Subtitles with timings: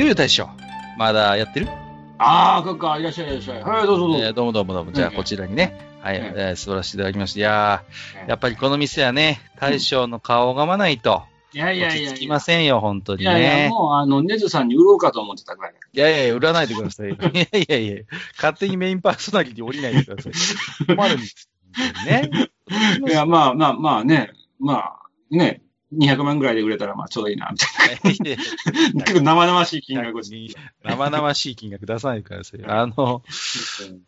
[0.00, 0.48] ゆうゆう大将、
[0.96, 1.68] まだやってる？
[2.16, 3.62] ああ、そっか、いらっしゃい、いらっしゃい。
[3.62, 4.24] はい、どうぞどうぞ。
[4.24, 4.92] えーどうもどうもどうも。
[4.92, 7.40] じゃあ、うんこちらにね、はい、うんえー座らせていただきまして。
[7.40, 7.84] いや
[8.26, 12.12] やっぱりこの店はね、大将の顔を拝まないと、いやいや落いやいや。
[12.12, 13.68] ち着きませんよ、本当にいやいや、ね。
[13.68, 15.78] もう、あの、ネズさんに売ろうかと思ってたぐらいだ。
[15.92, 17.16] いやいや売らないでくださいよ。
[17.20, 18.02] いやいやいや、
[18.36, 20.32] 勝手にメインパーソナリティ降りないでください。
[20.96, 21.50] 困るんです。
[22.06, 22.30] ね。
[23.06, 24.96] いや、まあまあまあね、まあ、
[25.30, 25.60] ね、
[25.92, 28.36] 200万ぐらいで売れたら、まあ、ちょうどいいな、みたいな。
[29.04, 30.32] 結構生々しい金額です。
[30.84, 32.60] 生々しい金額出さないでください。
[32.66, 33.22] あの、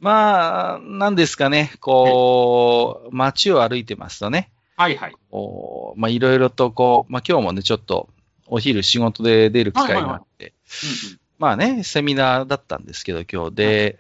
[0.01, 5.15] まあ、なんですかね、こう、街を歩いてますとね、はいはい。
[5.31, 8.09] こうまあ、いろいろとこう、まあ、今日もね、ちょっと、
[8.47, 10.53] お昼仕事で出る機会があって、
[11.39, 13.99] まあね、セミナーだったんですけど、今日で、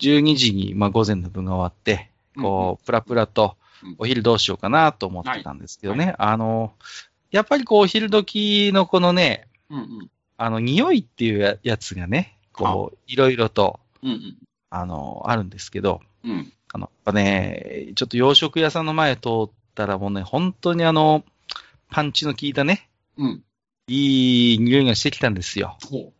[0.00, 3.67] 12時に、まあ、午前の分が終わって、こう、プラプラとうん、
[3.98, 6.72] お昼どうしようかなと思ってたんですけどね、あの、
[7.30, 10.10] やっぱりこう、お昼時のこのね、うんうん。
[10.36, 14.38] あの、匂いっていうややつがね、こう、いろいろと、うんうん。
[14.70, 16.52] あの、あるんですけど、うん。
[16.72, 21.24] あの、やっぱね、ちょっと洋食屋さんの前通ったらもうね、本当にあの、
[21.90, 23.42] パンチの効いたね、うん。
[23.88, 25.78] いい匂いがしてきたんですよ。
[25.84, 26.12] ほ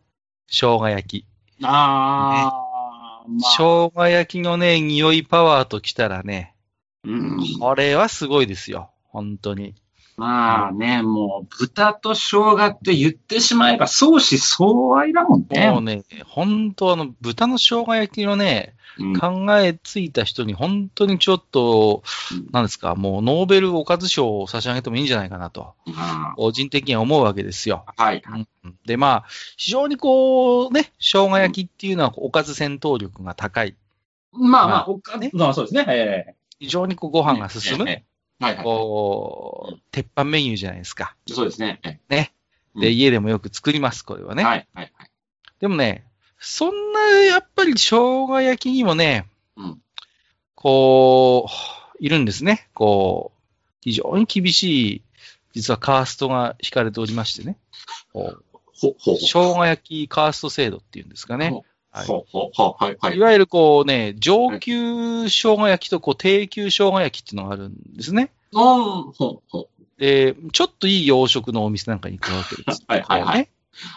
[0.47, 1.25] 生姜焼き。
[1.61, 1.65] う。
[1.65, 3.51] ああ、まあ。
[3.57, 6.55] 生姜焼きのね、匂いパワーときたらね、
[7.03, 7.59] うん。
[7.59, 8.91] これはすごいですよ。
[9.05, 9.75] 本当に。
[10.19, 15.71] まあね、もう、豚と生姜って言ってしまえば、相思相愛だもんね。
[15.71, 18.79] もうね、本当あの、豚の生姜焼きのね、うん
[19.17, 22.03] 考えついた人に本当にちょっと、
[22.51, 27.85] なんですか、もうノーベルおかず賞を差し上げてもいいんじゃないかなと、あ個人的には思うわけですよ。
[27.97, 28.21] ーはい。
[28.27, 28.37] う
[28.67, 29.25] んで、まあ、
[29.55, 33.75] 非常にこう、ね、生姜焼きっていうのはおかず戦闘力が高い。
[34.33, 35.85] まあままああ、おかねまあそうですね。
[35.87, 38.03] え非常にこうご飯がえ進む、ええ
[38.43, 38.63] はいはい。
[38.63, 41.15] こう、鉄板メニューじゃないですか。
[41.27, 41.79] そうですね。
[41.83, 42.33] えね。
[42.75, 44.43] うんで、家でもよく作ります、これはね。
[44.43, 45.11] えはいはいはい。
[45.59, 46.05] でもね、
[46.39, 47.77] そんな、やっぱり生
[48.27, 49.27] 姜焼きにもね、
[49.57, 49.81] うん
[50.55, 52.67] こう、いるんですね。
[52.73, 53.39] こう、
[53.81, 55.01] 非常に厳しい、
[55.53, 57.57] 実はカーストが引かれておりましてね。
[58.13, 58.43] こう
[58.73, 61.63] ほ、ほ、生姜焼きカースト制度っていうんですかね。
[61.91, 63.19] はいほ、ほ、ほ、はいはいい。
[63.19, 68.31] わゆるこうね、上級生姜焼きとこう低級生姜焼きっていうのがあるんですね。
[68.51, 68.59] うん、
[69.11, 69.69] ほ、ほ。
[69.97, 72.83] で、ちょっといい洋食のお店なんかに行くわけです。
[72.87, 73.49] はいはいはい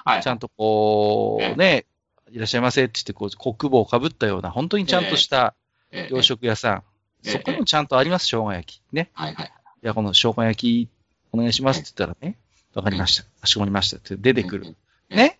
[0.04, 0.26] はいち。
[0.26, 1.86] ゃんとこええうね、
[2.30, 5.54] いらっしゃいませって言って、こう、コック帽をかぶったような、本当にちゃんとした
[5.91, 6.76] ええ洋食屋さん。
[7.24, 8.82] ええそこにもちゃんとあります、生姜焼き。
[8.92, 9.10] ね。
[9.12, 9.53] はいはい。
[9.82, 10.88] いや、この生姜焼き、
[11.32, 12.36] お願いしますって言ったらね、
[12.74, 13.24] わかりました。
[13.41, 14.76] かしこまりましたって出てくる。
[15.10, 15.16] ええ。
[15.16, 15.38] ね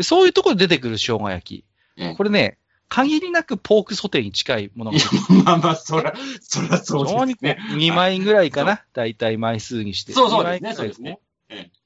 [0.00, 1.64] そういうところで出てくる生姜焼き。
[1.96, 2.58] ええこれね、
[2.88, 4.98] 限りなくポークソテーに近いものが
[5.44, 7.58] まあまあ、そら、そらそうですね。
[7.72, 10.12] 2枚ぐらいかな、大体枚数にして。
[10.12, 11.20] そうそうですね、そうですね。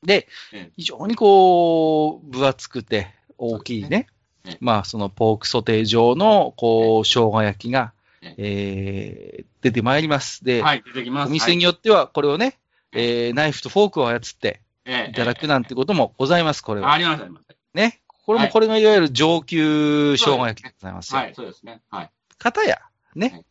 [0.03, 4.07] でええ、非常にこう、分厚くて大きいね。
[4.45, 7.93] ええまあ、そのポークソテー状の、こう、生姜焼きが
[8.23, 10.45] え、えー、出てまいります。
[10.45, 11.29] で、はい、出てきます。
[11.29, 12.59] お店によっては、これをね、
[12.93, 16.93] えー、ナイフとフォークを操ってはいいただくなんてこともございます、これは。
[16.93, 18.01] ありました、ありましね。
[18.27, 21.19] これも、はいこれがいわゆる上級生姜焼きでございますた。
[21.19, 21.25] よ。
[21.25, 21.81] はい、そうですね。
[21.91, 22.11] はい。
[22.39, 22.79] かたや、
[23.15, 23.45] ねはい。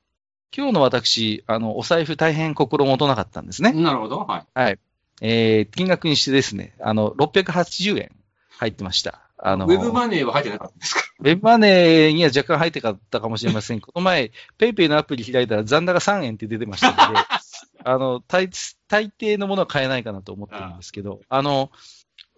[0.55, 3.71] 今日の私、あの、お財布大変心もとなかったんですね。
[3.71, 4.19] なるほど。
[4.19, 4.59] はい。
[4.59, 4.79] はい。
[5.21, 8.11] えー、金額にしてですね、あの、680円
[8.57, 9.21] 入ってました。
[9.37, 11.01] あの、ウェブマネーは入ってなかったんですか？
[11.19, 13.79] ウェブマネーには若干入ってかったかもしれません。
[13.81, 17.19] この前、ペイペイのアプリ開いたら残高3円って出てましたので、
[17.85, 18.49] あの、大、
[18.87, 21.71] 大抵のものは買えないかなと思ってるんですけど、あの、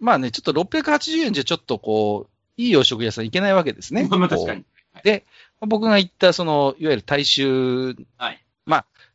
[0.00, 4.06] まあね、ちょっと680円じゃちょっとこう、いい洋食屋さん行けないわけですね。
[4.08, 4.64] まあまあ確かに。
[5.60, 8.44] 僕が行った、その、いわゆる大衆、はい。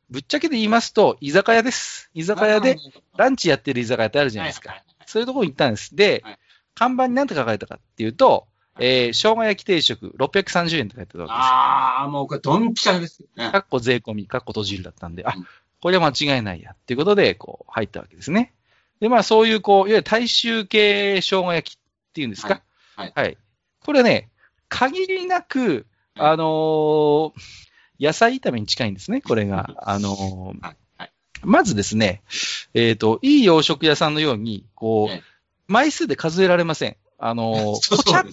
[0.09, 2.09] ぶっちゃけで言いますと、居酒屋です。
[2.13, 2.77] 居酒屋で、
[3.17, 4.71] ランチやってる居酒屋ってあるじゃないですか。
[4.71, 5.95] はいそういうところに行ったんです。
[5.95, 6.39] で、はい
[6.77, 8.45] 看板に何て書かれたかっていうと、
[8.79, 11.51] えー、生姜焼き定食630円って書いてあるわけです。
[11.51, 13.51] ああ、もうこれ、ドンピシャですよね。
[13.51, 15.47] かっこ税込み、かっこ閉じるだったんで、あうん、
[15.81, 18.53] これは間違いないや、っていうことで、こう、入ったわけですね。
[18.99, 21.79] で、まあ、そういう、こう、いわゆる大衆系生姜焼きっ
[22.13, 22.61] ていうんですか？
[22.95, 23.37] はいはい。
[23.79, 24.29] これね、
[24.69, 25.85] 限りなく、
[26.15, 27.31] はいあのー
[27.99, 29.73] 野菜炒めに近いんですね、これが。
[29.81, 31.11] あのーはいはい
[31.43, 32.23] まずですね、
[32.73, 35.23] えっ、と、いい洋食屋さんのように、こう、ええ
[35.67, 36.95] 枚数で数えられません。
[37.19, 38.25] あの、 そうこちゃ。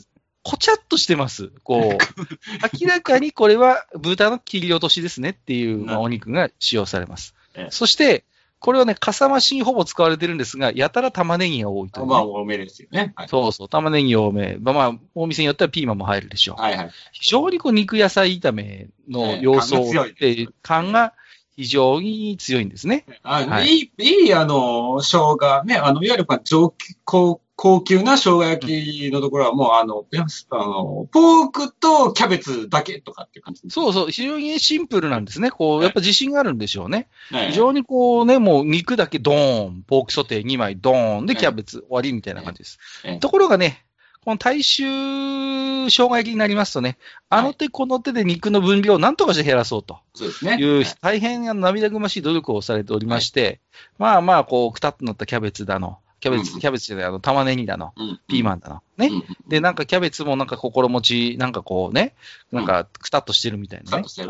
[0.44, 1.50] こちゃっとしてます。
[1.64, 1.98] こう、
[2.80, 7.70] 明らかにこれは豚の切り落としですねっていう、まあ、お肉が使用されますええ。
[7.72, 8.24] そして、
[8.64, 13.12] これはね、かさ増しにほぼ使われてるんですが、やたら玉ねぎが多いというね、まあ、多めですよね。
[13.14, 13.28] はい。
[13.28, 14.56] そうそう、玉ねぎ多め。
[14.58, 16.62] まあまあ、お店によってはピーマンも入るでしょう。
[16.62, 16.90] はいはい。
[17.12, 21.12] 非常にこう肉野菜炒めの要素ええ感が強いっていう感が
[21.56, 23.04] 非常に強いんですね。
[23.22, 30.04] あはいい、いい、あの、生姜ね、あの、いわゆるまあ上級高高級な生姜焼きのところはもう、あの、
[30.50, 33.62] あの、ポークとキャベツだけとかっていう感じ。
[33.68, 35.50] そうそう、非常にシンプルなんですね。
[35.50, 37.08] こう、やっぱ自信があるんでしょうね。
[37.30, 43.18] ね非常にこうね、もう肉だけドーン、ポークソテー2枚ドーンでキャベツ終わりみたいな感じですええ。
[43.18, 43.84] ところがね、
[44.24, 46.96] この大衆生姜焼きになりますとね、
[47.28, 50.56] あの手この手で肉の分量を何とかして減らそうとそうですね。
[50.58, 53.60] いう大変涙ぐましい努力をされておりまして、
[53.98, 56.60] まあまあ、こう、くたっとなったキャベツだの、キャベツ、うん。
[56.60, 58.20] キャベツじゃない、あの、玉ねぎだの、うん。
[58.28, 59.08] ピーマンだの、ね。
[59.08, 59.24] うん。
[59.46, 62.14] で、なんかキャベツもなんか心持ち、なんかこうね、
[62.50, 64.04] なんかくたっとしてるみたいなね。
[64.06, 64.26] そう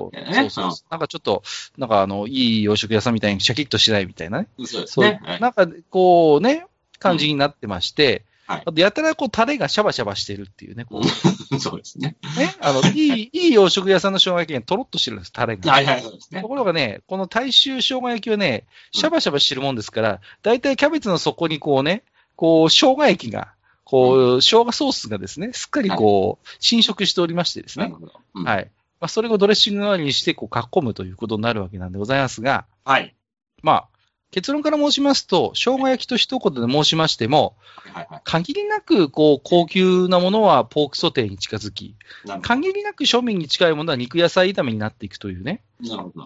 [0.50, 0.70] そう。
[0.90, 1.44] なんかちょっと、
[1.78, 4.48] なんかあの、いい洋食屋さんみたいにシャキッとしてないみたいなね。
[4.58, 5.20] そうですそう、ね。
[5.22, 5.40] はい。
[5.40, 6.66] なんかこうね、
[6.98, 11.04] 感じになってまして、はいあとやたらこうタレがシャバシャバしてるっていうね、こう、
[11.58, 12.16] そうですね。
[12.36, 15.72] ね、あの、いい、いい洋食屋さんの生姜焼きがとろっとしてるんです、タレが。
[15.72, 16.48] はいはい、そうですねと。
[16.48, 22.02] ころがね、この大衆生姜焼きはね、シャバシャバしてるもんですから、だいたいキャベツの底にこうね、
[22.36, 23.52] こう、生姜焼きが、
[23.84, 27.86] こう、生姜ソースがですね、すっかりこう、侵食しておりましてですね。
[27.86, 28.12] なるほど。
[28.34, 28.70] うんはい。
[29.00, 33.14] まあ、それをドレッシング代わりにして、こう、かっこむということになるわけなんでございますが、はい。
[33.62, 33.88] まあ、
[34.34, 37.54] 結論から申しますと、生姜焼きと一言で申しましても、
[37.92, 38.20] はいはい。
[38.24, 41.94] 限りなく、こう、高級なものはポークソテーに近づき、
[42.42, 45.62] 限りなく庶民に近いものは肉野菜炒めになっていくというね。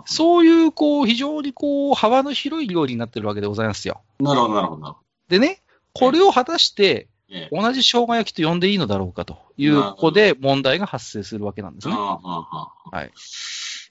[0.07, 4.01] そういう、こう、非常にこう、幅の広い料理になってるわけでございますよ。
[4.21, 4.97] なるほど、なるほど。
[5.29, 5.61] でね、
[5.93, 11.95] これを果たして、ええ同じ生姜焼きと呼んでいいのだろうかという、ここで問題が発生するわけなんですね。
[11.95, 13.13] はい。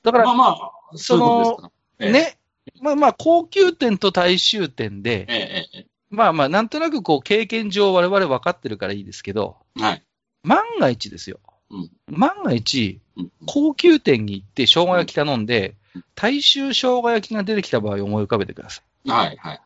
[0.02, 1.72] だから、まあまあ、そういうことですか。
[2.00, 2.12] ええ。
[2.12, 2.38] ね、
[2.82, 9.84] まあまあ、高級店と大衆店で、ええ、ええ、まあまあ、なんとなくこう、経験上我々分かってるからいいですけど、ええ。
[9.84, 10.04] はい。
[10.44, 11.40] 万が一ですよ。
[11.70, 19.10] うん万が一、うん高級店に行って生姜焼き頼んでうん、大衆生姜焼きが出てきた場合思い浮かべてください。
[19.10, 19.62] はい、はい。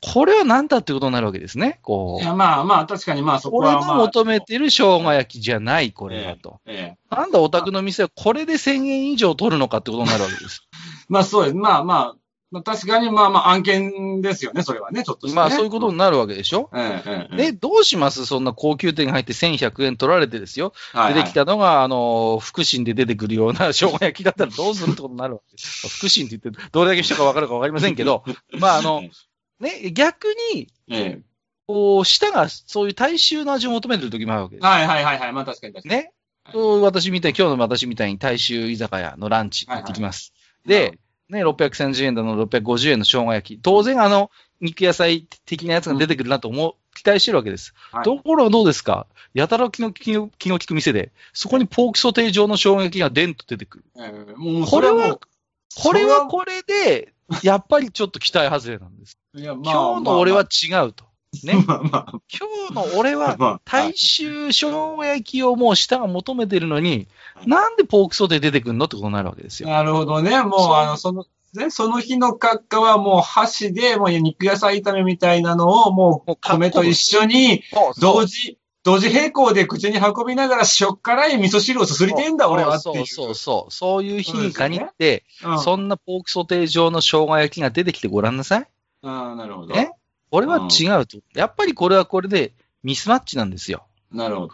[0.00, 1.80] これは何だってことになるわけですね。
[1.82, 2.22] こう。
[2.22, 3.98] いや、まあまあ、確かにまあそこ俺はまあ。
[3.98, 6.60] が求めてる生姜焼きじゃない、これはと。
[6.66, 7.14] ええ。
[7.14, 10.62] なんだ、お宅の店はこれで1000円以上取るのかってことになるわけです。
[11.08, 11.56] まあそうです。
[11.56, 12.16] まあまあ、
[12.52, 16.70] まあ確かにまあまあ案件ですよね、それはね、ちょっとね、まあ、そういうことになるわけでしょ？
[16.74, 17.36] ええ、ええ。
[17.36, 18.24] で、どうします？
[18.24, 20.72] そんな高級店に入って1100円取られてですよ？
[20.92, 25.88] はい、出てきたのが、あの、福神で出てくるような 生姜焼きだったらどうするってことになるわけです。
[25.88, 28.22] 福神って言って、どれだけ人か分かるか分かりませんけど、
[28.58, 29.02] まあ、あの、
[29.58, 31.20] ね、逆に、ええ。
[31.66, 34.64] こう、舌がそういう大衆の味を求めてる時もあるわけです。
[34.64, 35.32] はいはいはいはい。
[35.32, 36.00] まあ確かに確かに。
[36.00, 36.12] ね。
[36.44, 40.32] はい私みたいに、今日の私みたいに大衆居酒屋のランチ行ってきます。
[40.64, 40.96] で、
[41.28, 43.60] ね、630円だの、650円の生姜焼き。
[43.60, 44.30] 当然、あの、
[44.60, 47.74] 肉野菜的なやつが出てくるなと思う、期待してるわけです。
[47.92, 49.06] はいところがどうですか？
[49.34, 53.84] やたら気の気の気の利く店で、そこにポークソテー状の生姜焼きがデンと出てくる。
[53.98, 55.18] ええもうこれは
[55.82, 57.12] これはこれで、
[57.42, 59.18] やっぱりちょっと期待外れなんです。
[59.34, 61.05] いやまあ今日の俺は違うと。
[61.44, 61.54] ね。
[61.66, 67.08] まあまあ、今日の俺は、まあ大衆生姜焼きをもう舌が求めてるのに、
[67.46, 69.68] なんでポークソテー出てくるのってことになるわけですよ。
[69.68, 70.42] なるほどね。
[70.42, 77.62] もう、あの、その、ね、その日の閣下はもう箸で、もう肉野菜炒めみたいなのを、もう米と一緒に、
[78.00, 82.94] 同時、同時並行で口に運びながら塩辛い味噌汁をすすりてんだ、俺はっていう。
[82.94, 83.72] そうそうそう。
[83.72, 88.66] そういう日に限って、うんそんなポークソテー状の生姜焼きが出てきてごらんなさい。
[89.02, 89.74] ああ、なるほど。
[89.74, 89.90] ね
[90.36, 91.18] 俺は違うと。
[91.34, 92.52] やっぱりこれはこれで
[92.82, 93.86] ミスマッチなんですよ。
[94.12, 94.52] なるほど。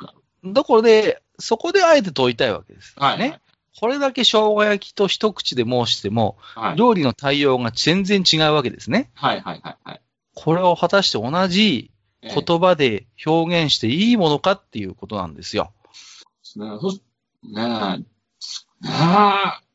[0.53, 2.95] だからで、そこであえて問いたいわけです。
[2.97, 3.19] はい。
[3.19, 3.41] ね。
[3.79, 6.77] これだけ生姜焼きと一口で申しても、はい。
[6.77, 9.11] 料理の対応が全然違うわけですね。
[9.15, 9.77] はい、はい、はい。
[9.85, 10.01] はい
[10.35, 11.91] これを果たして同じ
[12.23, 15.73] ええ言葉で表現していいものかっていうことなんですよ。
[16.57, 17.03] ねそし
[17.43, 17.67] ねえ。
[17.99, 18.05] ね
[18.89, 19.72] え。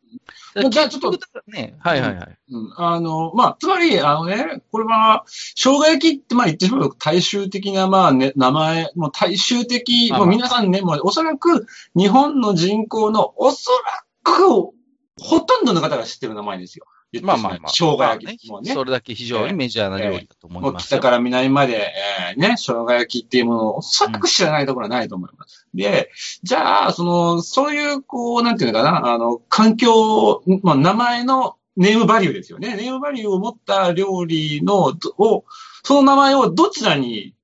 [0.70, 2.38] じゃあちょっとね、はいはいはい。
[2.52, 2.74] うん。
[2.78, 14.74] あの、まあ、つまり、あのね、これは、生姜焼きって、まあ言ってしまうと大衆的な、まあね、名前、もう大衆的、まあもう皆さんね、もうおそらく日本の人口のおそらく、
[15.20, 16.86] ほとんどの方が知ってる名前ですよ。
[17.12, 17.70] 言ってしまあまあまあ。
[17.70, 18.52] 生姜焼き。
[18.52, 18.74] まあねね。
[18.74, 21.00] それだけ非常にメジャーな料理だと思もいうますよ。
[21.00, 21.94] 北から南まで、
[22.34, 25.68] えーね、生姜焼きっていうものをおそらく知らないところはないと思います。
[25.74, 26.12] で、
[26.44, 32.76] じゃあ、その、そういう、こう、なんていうのかな、あの、環境、まあ、名前のネームバリューですよね。
[32.76, 35.46] ネームバリューを持った料理の、どを、
[35.84, 37.36] その名前をどちらに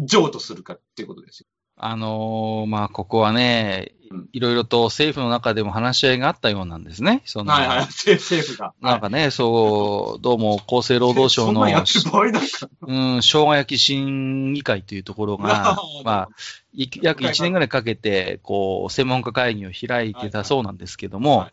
[0.00, 1.46] 譲渡するかっていうことですよ。
[1.76, 4.01] あのーまあ、ここはねうん、
[4.32, 7.22] いろいろと政府の中でも話し合いがあったようなんですね。
[7.24, 7.78] そのはいはい。
[7.86, 8.74] 政政府が。
[8.80, 11.68] なんかね、そう、どうも厚生労働省の
[12.82, 16.28] うん、生姜焼き審議会というところが、 まあ、
[16.74, 21.52] い約1年ぐらいかけて、こう、専門家会議を開いてたそうなんですけども、はい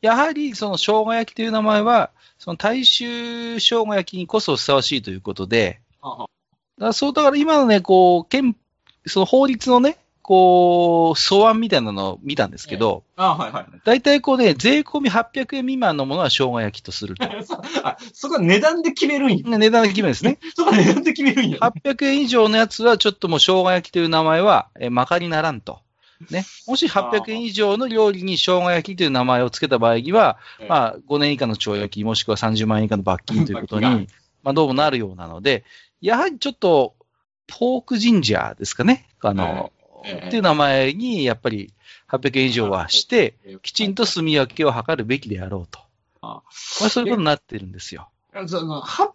[0.00, 6.10] やはりその生姜焼きという名前は、その大衆生姜焼きにこそふさわしいということで、ら。
[6.10, 6.28] だか
[6.78, 8.56] らそう、だから今のね、こう、憲、
[9.06, 9.98] その法律のね、
[10.30, 13.66] こう、素案みたいなのを見たんですけど、あはいはい。
[13.84, 17.26] 大体こうね、税込み800円未満のものは生姜焼きとすると。
[17.42, 19.58] そあ、そこは値段で決めるんや。
[19.58, 20.38] 値段が決めるんですね。
[20.54, 21.58] そこは値段で決めるんや。
[21.58, 25.80] 800円以上のやつは、ちょっともう生姜焼きという名前は、えー、まかにならんと。
[26.30, 26.44] ね。
[26.68, 34.06] もし800円以上の料理に生姜焼きという名前を付けた場合には、ええまあ、5年以下の懲役、もしくは30万円以下の罰金ということ罰に、
[34.44, 35.64] まあ、どうもなるようなので、
[36.00, 36.94] やはりちょっと、
[37.48, 39.08] ポークジンジャーですかね。
[39.22, 41.72] あの、ええっていう名前に、やっぱり
[42.08, 45.80] 800円以上はして、きちんと住み分けを図るべきであろうと。
[46.22, 46.42] あ
[46.80, 48.08] まあ、そういうことになってるんですよ。
[48.46, 49.10] その800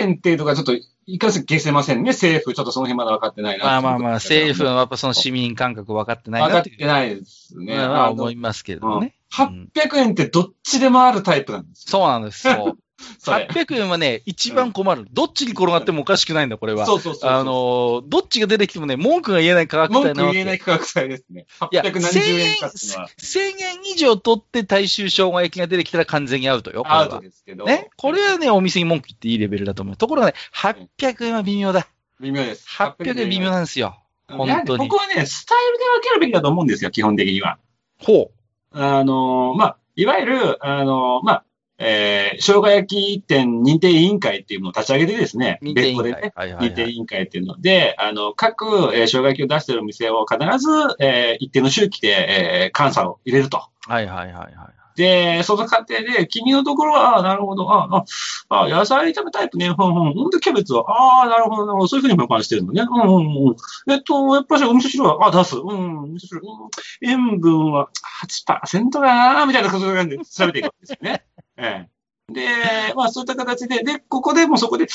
[0.00, 0.72] 円っていうのがちょっと、
[1.06, 2.54] いかせ消せませんね、政府。
[2.54, 3.64] ちょっとその辺まだ分かってないな。
[3.64, 7.76] まあまあまあ、政府はやっぱその市民感覚分かってない分かってないですね。
[7.76, 9.14] まあ思いますけれどもね。
[9.38, 11.90] うん800円ってどっちでもあるタイプなんですよ。
[11.90, 12.42] そうなんです。
[12.42, 12.78] そう。
[13.18, 15.06] それ800円はね、一番困る。
[15.10, 16.86] どっちに転がってもおかしくないんだ、これは。
[16.86, 17.30] そうそうそう。
[17.30, 20.34] あのー、どっちが出てきてもね、文句が言えない価格帯文句なわけ。
[20.34, 21.46] 言えない価格帯ですね。
[21.72, 27.20] いや、800 1000何十円円かっていうのは、1000円以上取って大衆生姜焼きが出てきたら完全にアウトよ、アウトは。
[27.22, 27.64] ですけど。
[27.64, 27.88] ね？
[27.96, 29.96] これはね、お店に文句言っていいレベルだと思う。
[29.96, 31.88] ところがね、800円は微妙だ。
[32.20, 32.66] 微妙です。
[32.68, 33.96] 800円微妙なんですよ。
[34.28, 37.58] 本当にここはね、スタイルで分けるべきだと思うんですよ、基本的には。
[37.98, 38.30] ほ
[38.72, 41.44] あの、まあ、いわゆる、あの、まあ、
[41.82, 45.58] えー、生姜焼き店認定委員会っていうのを立ち上げてですね。
[45.62, 46.70] 別個でね、はいはいはい。
[46.70, 50.68] 認定委員会っていうので、あの、各、えー、生姜焼きを出しているお店を必ず、
[51.00, 52.08] えー、一定の周期で、
[52.68, 53.64] えー、監査を入れると。
[53.86, 54.79] はいはいはいはい。
[54.96, 58.04] で、その過程で、君のところは、ああ、なるほど、ああ、
[58.48, 62.82] ああ、野菜炒めタイプね、ほんほん、ほんでキャベツは、ああ、なるほど、なるほど、そういうふうに保管してるのね。
[62.82, 63.56] うん、うん、うん。
[63.92, 65.56] えっと、やっぱりお味噌汁は、ああ出す。
[65.56, 67.88] うん、味噌汁、うん、塩分は
[68.46, 71.24] 8%かな、みたいなことで調べていくわけですよね。
[71.56, 72.32] ええ。
[72.32, 74.86] で、まあ、そういった形で、で、ここでもそこで、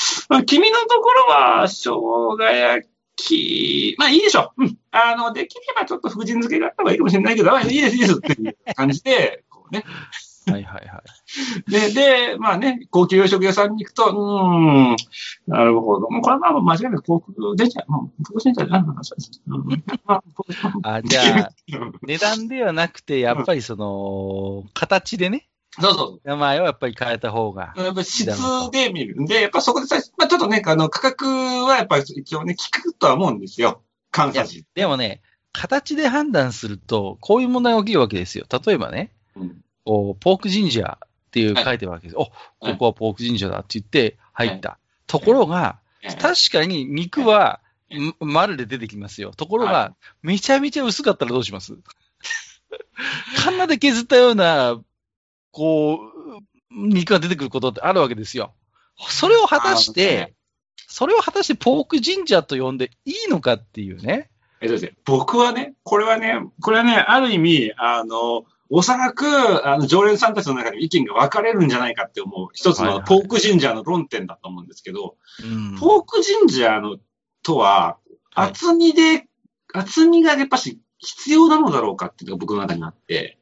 [0.46, 4.64] 君のところは、生姜焼き、まあいいでしょう。
[4.64, 4.78] うん。
[4.90, 9.84] あの、できればちょっと福神漬けがあった方がいいかもしれないけど、あいいです、いいですっていう感じで、ね。
[10.48, 11.02] はいはいは
[11.66, 11.70] い。
[11.70, 14.96] で、で、まあね、高級洋食屋さんに行くと、うーん、
[15.48, 16.08] なるほど。
[16.08, 20.22] もうこれはまあ間違いなく航空電車、もう航空電車じゃないあ
[20.84, 21.50] あ、じゃあ、
[22.02, 26.28] 値段ではなくて、やっぱりその、形でね、そうそう。
[26.28, 27.74] 名前をやっぱり変えた方が。
[27.76, 28.24] やっぱ質
[28.70, 33.82] で見るんで、やっぱそこでさ、まあちょっとね、あの、価格はやっぱり一応ね、聞くとは思うんですよ。
[34.74, 35.20] でもね、
[35.52, 38.46] 形で判断すると、こういう問題が起きるわけですよ。
[38.64, 39.15] 例えばね、うん
[39.84, 40.98] こうポークジンジャーっ
[41.30, 42.16] ていうはい書いてるわけです。
[42.16, 44.78] はいお、ここはポークジンジャーだって言って入った。
[45.06, 47.60] ところが、ええ確かに肉は、
[48.20, 49.32] 丸で出てきますよ。
[49.32, 51.74] ところはが、めちゃめちゃ薄かったらどうします？
[53.42, 54.80] カンナで削ったような、
[55.52, 56.40] こう、
[56.70, 58.54] 肉が出てくることってあるわけですよ。
[59.08, 60.34] それを果たしてね、
[60.88, 64.30] それを果たしてポークジンジャーと呼んでいいのかっていうね。
[64.60, 72.98] えっとですね、僕はね、これはね、これはね、ある意味、あの、おそらく、あの、常連さんたちの中で意見が分かれるんじゃないかって思う、一つはいはい。
[72.98, 75.78] のポークジンジャーの論点だと思うんですけど、うん。
[75.78, 76.96] ポークジンジャーの
[77.42, 78.06] とは、はい
[78.38, 79.26] 厚みで、
[79.72, 83.38] 厚みがやっぱし必要なのだろうかっていうのが僕の中にあって、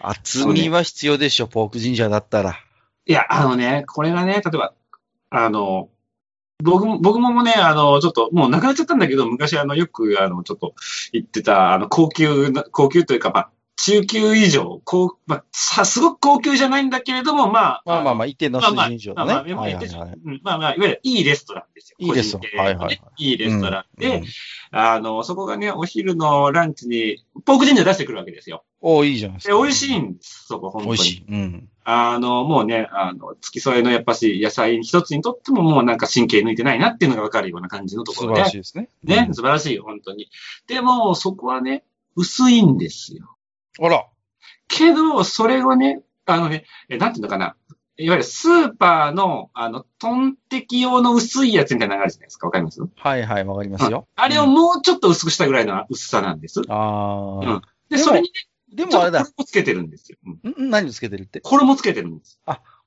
[0.00, 2.60] 厚みは必要でしょ、ポークジンジャーだったら。
[3.06, 4.72] いや、あのね、これがね、例えば、
[5.30, 5.88] あの、
[6.62, 10.74] 僕も、僕もね、あの、ちょっと、もうなくなっちゃったんだけど、昔あの、よく、あの、ちょっと、
[11.12, 19.34] 言ってた、あの、高級な、高級というか、まあ、中級以上、高、まあ、さ、すごく高級じゃないんだけれども、まあ、まあまあまあ、一定の水準以上のね。
[19.34, 21.96] まあまあ、はいまあはいはいうんまあまあ、いわゆるいいレストランですよ。
[21.98, 24.24] いいレストランはいはいはいいいレストランで、うん
[24.70, 28.64] あの、そこがね、お昼のランチに、ポークジンジャー出してくるわけですよ。
[28.80, 29.58] おいいじゃないですで、か。
[29.62, 30.96] 美味しいんです、そこ、本当に。
[30.96, 31.24] 美味しい。
[31.28, 31.68] うん。
[31.84, 38.44] あの、もうね、あの、付き添いのやっぱし野菜一つにとってももうなんか神経抜いてないなっていうのがわかるような感じのところで。
[38.44, 38.88] 素晴らしいですね。
[39.04, 40.28] ね、うん素晴らしいよ、本当に。
[40.66, 41.84] でも、そこはね、
[42.16, 43.35] 薄いんですよ。
[43.80, 44.06] あら。
[44.68, 47.56] けど、それをね、あのね、えなんていうのかな。
[47.98, 52.46] いわゆるスーパーの、あの、トンテキ用の薄いやつみたいなのがあるじゃないですか。
[52.46, 52.80] わかります？
[52.94, 54.06] はいはい、わかりますよ。
[54.16, 56.60] あれをもうちょっと薄くしたぐらいの薄さなんです。
[56.68, 57.62] ああ。
[57.88, 58.32] で、でもそれにね、
[58.74, 59.20] でもあれだ。
[59.24, 60.18] 衣つけてるんですよ。
[60.44, 60.70] うんん？
[60.70, 61.40] 何をつけてるって？
[61.40, 62.38] 衣つけてるんです。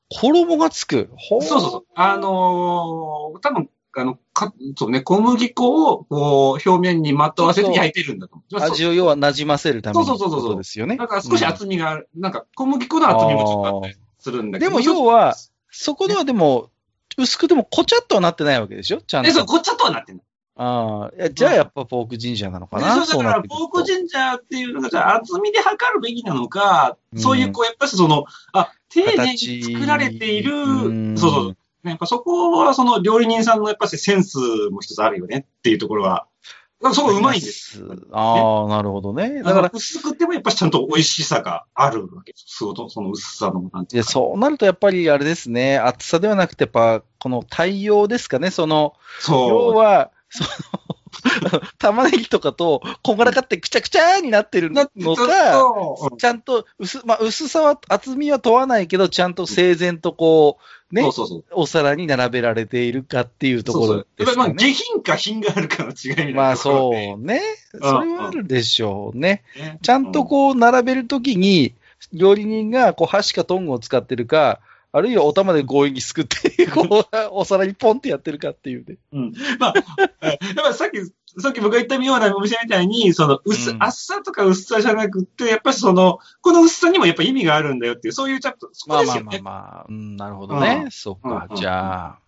[0.09, 1.09] 衣がつく。
[1.17, 1.83] ほそうそうそう。
[1.95, 8.39] あのー多分、あの、か、そうね、小麦粉を、こう、表面にまとわせて焼いてるんだと。
[8.63, 10.97] 味を要は馴染ませるためにそうそうそうそうですよね。
[10.97, 14.71] だから少し厚みがある、なんか小麦粉の厚みもちょっとあったりするんだけど。
[14.71, 15.35] でも要は、
[15.71, 16.69] そこではでも、
[17.17, 19.01] 薄くてもこちゃっとはなってないわけでしょ？
[19.01, 19.53] ちゃんえ、そう、と。
[19.53, 20.21] こっちゃとはなってんの。
[20.61, 31.57] ああ、じゃあやっぱポークジンジャーなのかでなそうだから、ポークジンジャーっていうのが、じゃあ厚みで測るべきなのか、うんそういう、こう、やっぱりその、あ、丁寧に作られている、うんそうそう。
[31.83, 34.37] ねやっぱそこは、その料理人さんのやっぱりセンス
[34.71, 36.27] も一つあるよねっていうところは、
[36.93, 37.83] そこうまいんです。
[38.11, 39.43] ああ、なるほどね。
[39.43, 42.45] だか、らら、薄くてもやっぱりちゃんと美味しさがあるわけです。
[42.47, 44.09] そのその薄さの、なんていうか。
[44.09, 48.93] そうなるとやっぱりあれですね、厚さではなくて、やっぱ、この対応ですかね、その、
[49.27, 49.75] 要そう。
[49.75, 50.49] は、その、
[51.77, 60.57] 玉ねぎとかと、こんがらかってくちゃくちゃになってるのか、そうちゃんと薄、まあ、薄さは、厚みは問わないけど、ちゃんと整然とこ
[60.91, 61.43] う、ねそう、そうそう。
[61.51, 64.49] お皿に並べられているかっていうところそうそうですかね。
[64.49, 67.13] やっぱりまあ、下品か品があるかの違いなまあそで。
[67.13, 67.41] うね。
[67.71, 69.43] それはあるでしょうね。
[69.55, 71.75] ねちゃんとこう並べるときに、
[72.13, 74.59] 料理人がこう箸かトングを使ってるか、
[74.91, 78.97] あるいはお玉で強引にすくって、こう、お皿にポンってやってるかっていうね。
[79.13, 79.33] うん。
[79.59, 79.73] まあ、
[80.25, 80.99] やっぱりさっき、
[81.41, 83.83] さっき僕が言ったようなお店みたいに、その薄、うん。
[83.83, 89.39] 厚さとか薄さじゃなくて、やっぱりその、この薄さにもやっぱ意味があるんだよっていう、そういうちょっと、そこまあまあですよね。
[89.41, 90.81] まあまあ、うん、なるほどね。
[90.85, 90.91] うん。
[90.91, 91.47] そっか。
[91.49, 91.51] うん。
[91.51, 91.55] うん。
[91.55, 92.19] じゃあ、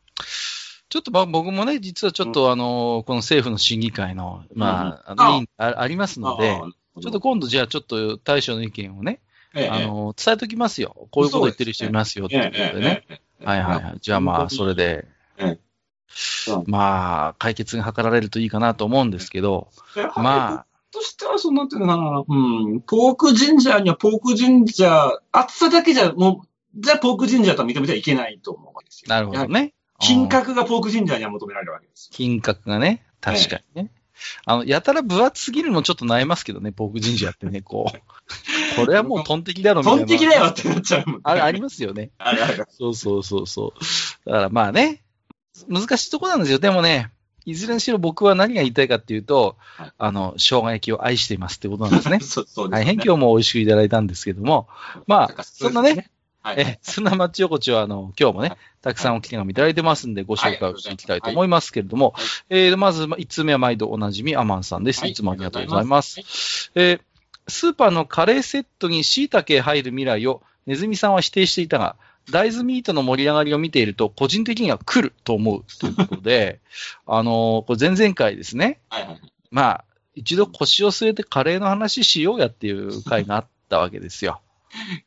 [0.89, 5.73] ちょっとまあ僕もね、実はちょっとあの、この政府の審議会の、まあ、あの委員あ。
[5.77, 7.01] ありますので、ああ。
[7.01, 9.21] ちょっと、今度じゃあちょっと大将の意見をね、
[9.53, 11.07] ええあの、伝えときますよ。
[11.11, 13.05] こういうこと言ってる人いますよっていうことでね。。
[13.43, 13.97] はいはいはい。
[13.99, 15.07] じゃあまあ、それで
[16.67, 26.47] まあ、解決が図られるといいかなと思うんですけど、ままあ、としては、その、なんていうのかな、うん、ポークジンジャーにはポークジンジャー、厚さだけじゃ、もう、
[26.81, 29.05] じゃあポークジンジャーとは認めてはいけないと思うわけですよ。
[29.09, 29.73] あ、なるほどね。
[29.99, 32.09] 品うん格がポークジンジャーには求められるわけですよ。
[32.13, 33.91] 品格がね、確かにね。
[34.45, 37.99] あの、やたら分厚すぎるのちょっと悩ますけどね、ポークジンジャーってね、こう。
[38.75, 39.99] これはもうトンテキだろ、みたいな。
[39.99, 41.21] 本的だよってなっちゃうもんね。
[41.23, 42.11] あれ、ありますよね。
[42.17, 42.65] あれあれ。
[42.69, 43.73] そうそうそうそ
[44.25, 44.29] う。
[44.29, 45.03] だからまあね、
[45.67, 46.59] 難しいとこなんですよ。
[46.59, 47.11] でもね、
[47.45, 54.67] いずれにしろ僕は何が言いたいかっていうと、はいあの、生姜焼きを愛していますってことなんですね そうそうです大変今日も美味しくいただいたんですけども、
[55.07, 56.55] まあ、そんなね、はい。
[56.59, 65.01] え、そんな町横丁は、あの、今日もねはい、たくさんお手紙いただいてますんで、ご紹介をしていきたいと思いますけれどもはい、えーまず、1つ目は毎度おなじみ、アマンさんです。
[65.01, 66.71] はいいつもありがとうございます。
[66.75, 67.01] えー
[67.47, 71.95] スーパーのカレーセットに椎茸入る未来を、ネズミさんは否定していたが、
[72.29, 76.59] 大豆ミートの盛り上がりを見ていると、個人的には来ると思うということで、
[77.07, 79.21] あのーこれ前々回ですね、はいはい。
[79.49, 84.41] まあ、一度腰を据えてカレーの話しようやっていう回があったわけですよ。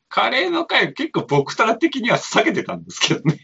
[0.09, 3.39] カレーの回結構僕たら的には避けてたんですけどね。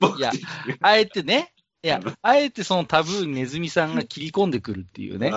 [0.00, 0.32] 僕 いや
[0.80, 5.30] あえてね、いや、あえてそのタブーにネズミさんが切り込んでくるっていうね。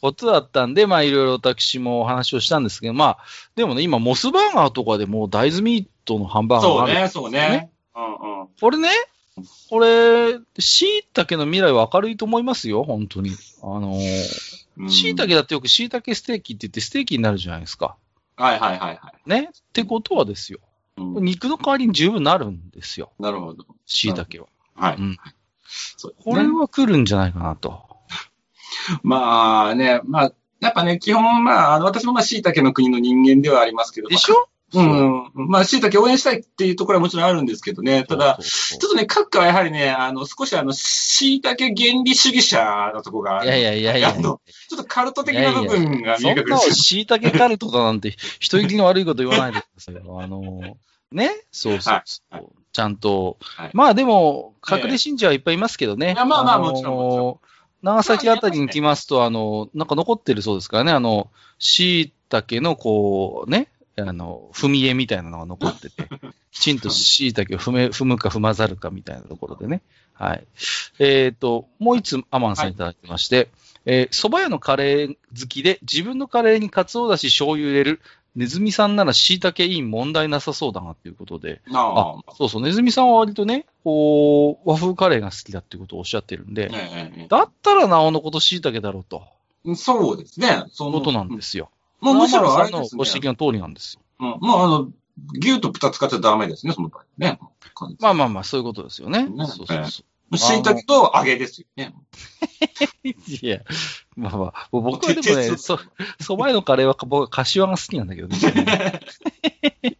[0.00, 3.18] ことだったんで、まあいろいろ私もお話をしたんですけど、まあ、
[3.54, 6.92] でもね、今モスバーガーとかでもう大豆ミートのハンバーガーがある。
[6.92, 7.70] そうね、そうね。
[7.94, 8.48] うんうん。
[8.58, 8.88] これね、
[9.68, 13.32] これ、椎茸の未来は明るいと思いますよ、本当に。
[13.62, 13.92] あの
[14.76, 17.96] うん椎茸だってよく椎茸ステーキって言ってステーキになるじゃないですか。
[18.36, 19.28] はいはいはいはい。
[19.28, 19.50] ね。
[19.52, 20.60] ってことはですよ。
[20.96, 23.64] うん肉の代わりに十分なるんですよ、なるほど。
[23.86, 24.88] 椎茸は。
[24.88, 24.96] はい。
[24.96, 25.16] うん
[25.66, 27.82] そうこれは来るんじゃないかなと。
[29.02, 34.08] まあね、まあ、やっぱね、基本、まあ、あの私もまあ、椎茸の国の人間ではありますけど。
[34.08, 34.48] でしょ？
[34.80, 35.48] うん。
[35.48, 38.04] まあ、椎茸応援したいっていうところはもちろんあるんですけどね。
[38.04, 43.46] ただ、ちょっとね、閣下はやはりね、あの、少しあの、椎茸原理主義者のとこがある。
[43.46, 44.40] いやいやいやいやあの、ちょ
[44.74, 46.58] っとカルト的な部分が見え隠れてる。
[46.72, 50.20] 椎茸カルトだなんて、人聞きの悪いこと言わないでくださいよ。
[50.20, 50.76] あの、
[51.12, 51.30] ね？
[51.52, 52.34] そうそうそう。
[52.34, 53.38] はいちゃんと。
[53.40, 56.12] はいまあでも、隠れ信者はいっぱいいますけどね。
[56.12, 57.40] いやまあまあのもちろんもちろ
[57.82, 60.92] 長崎あたりに来ますと、あの、なんか残ってるそうですからね。
[60.92, 66.08] あの、椎茸のこう、ね、あの、踏み絵みたいなのが残ってて、
[66.50, 69.82] きちんと椎茸を踏め、踏むか踏まざるかみたいなところでね。
[70.12, 70.46] はい。
[70.98, 73.50] えっ、と、もう一つアマンさんいただいてまして、
[73.86, 78.00] えー蕎麦屋のカレー好きで、自分のカレーにカツオだし醤油入れる、
[78.34, 89.22] ネズミさんなら椎茸いい問題なさそうだなということで、ああ、そうそう、ネズミさんは割とね、こう、和風カレーが好きだっていうことをおっしゃってるんで、ええだったらなおのこと椎茸だろうと、
[89.66, 90.64] ええそうですね。
[90.72, 91.70] そのことなんですよ。
[92.04, 92.98] もうむしろあれですね。
[92.98, 94.02] ご指摘の通りなんですよ。
[94.20, 94.46] うん。
[94.46, 94.88] もうあの、
[95.40, 97.38] 牛と豚使っちゃダメですね、その場合ね。
[97.98, 99.26] まあまあまあ、そういうことですよね。
[99.26, 100.04] ねそうそうそ
[100.36, 101.94] 椎茸と揚げですよね。
[103.04, 103.08] う。
[103.08, 103.14] い
[103.46, 103.60] や、
[104.16, 105.78] まあまあ、僕はでもね、そ、
[106.20, 109.00] 蕎麦屋のカレーは僕は柏が好きなんだけどね。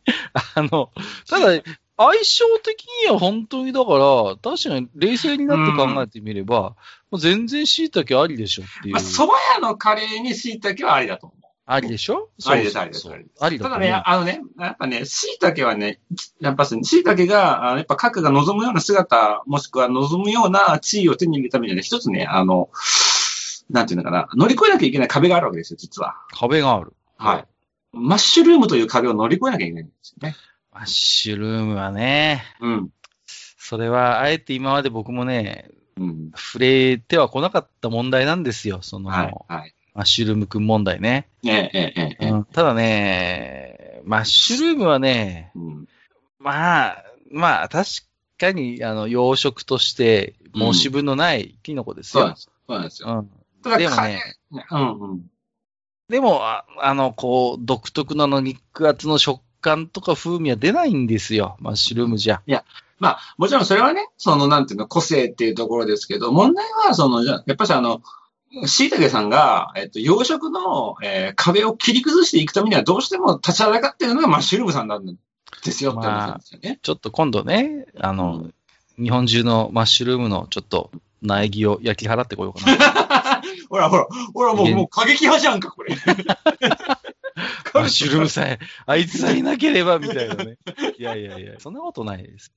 [0.54, 0.90] あの、
[1.28, 1.62] ただ、
[1.96, 6.74] 相性的には本当にだから、確かに冷静になって考えてみれば、
[7.10, 8.94] もう全然椎茸ありでしょっていう。
[8.94, 11.43] まあ、蕎麦屋のカレーに椎茸はありだと思う。
[11.66, 12.29] ありでしょ？
[12.46, 13.90] ありですありですありでそうありだただね。
[13.92, 16.00] あのね、やっぱね、椎茸はね、
[16.40, 22.68] やっぱし、椎茸が、やっぱ核が望むような姿、もしくは望むような地位を手に入れるためにはね、一つね、あの、
[23.70, 26.16] なんていうのかな、乗り越えなきゃいけない壁があるわけですよ、実は。
[26.33, 26.92] 壁がある。
[27.16, 27.46] はい。
[27.92, 30.37] マッシュルームという壁を乗り越えなきゃいけないんですよね。
[30.70, 32.90] マッシュルームはね、うん。
[33.57, 36.31] それは、あえて今まで僕もね、うん。
[36.37, 38.81] 触れては来なかった問題なんですよ。
[38.83, 39.35] その、はい。
[39.48, 39.73] はい。
[39.94, 41.28] マッシュルームくん問題ね。
[41.44, 45.88] ええ、ええ、ただね、マッシュルームはね、うん。
[46.38, 47.88] まあ、まあ、確
[48.38, 52.24] かに、あの、養殖として申し分のないキノコですよ。
[52.24, 52.50] そうなんです。
[52.66, 53.26] そうなんですよ。
[53.64, 53.78] うん。
[53.78, 54.37] でもね、
[54.70, 55.30] うんうん。
[56.09, 62.42] でも、ああの、こう、独特なの肉厚の食感とか風味は出ないんですよ、マッシュルームじゃ。
[62.98, 68.02] まあ、もちろんそれはね、その、なんていうの、個性っていうところですけど、問題は、その、じゃあやっぱしあの、
[68.66, 76.78] 椎茸さんが、えっと、養殖の、えー壁を切り崩していくためには、どうしても立ちはだかっているのがマッシュルームさんなんですよって話なんですよね。
[76.82, 78.50] ちょっと今度ね、あの、
[78.96, 80.90] 日本中のマッシュルームのちょっと
[81.22, 83.42] 苗木を焼き払ってこようかな。
[83.68, 85.96] ほ らほら、ほらもう、もう過激派じゃんか、これ。
[87.74, 90.58] マッシュルームさえ、あいつさえいなければ、みたいなね。
[90.96, 92.52] いやいやいや、そんなことないです。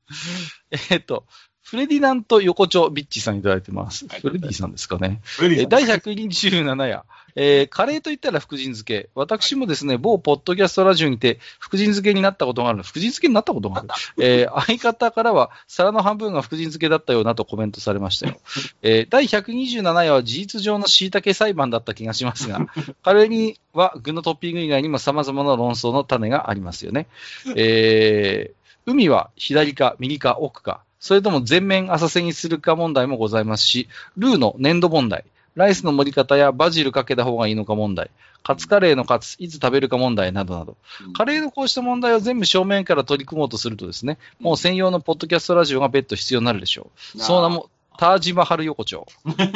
[0.92, 1.26] えっと、
[1.68, 4.08] フレディナント横丁ビッチさんいただいてます。
[4.08, 5.20] はいフレディさんですかね。
[5.42, 7.04] えー第127夜、
[7.36, 9.10] えーカレーと言ったら福神漬け。
[9.16, 12.84] 私もですね、某ポッドキャストラジオにて福神漬けになったことがある。
[12.84, 13.90] 福神漬けになったことがある。
[14.24, 18.40] えー相方からは皿の半分が福神漬けだったようなとコメントされましたよ。
[18.82, 22.66] えー第127夜は事実上の椎茸裁判だった気がしますが、
[23.04, 27.08] カレーには具のトッピング以外にも様々な論争の種がありますよね。
[27.58, 28.58] えー
[28.90, 38.10] 海は左か右か奥か、それとも全面浅瀬にするか問題もございますし、ルーの粘土問題、ライスの盛り方やバジルかけた方がいいのか問題、
[38.44, 40.78] カツカレーのカツ、いつ食べるか問題などなど、
[41.16, 47.20] カレーのこうした問題を全部正面から取り組もうとするとですね、もう専用のポッドキャストラジオが別途必要になるでしょう。
[47.20, 49.08] その名も、タージマハル横丁。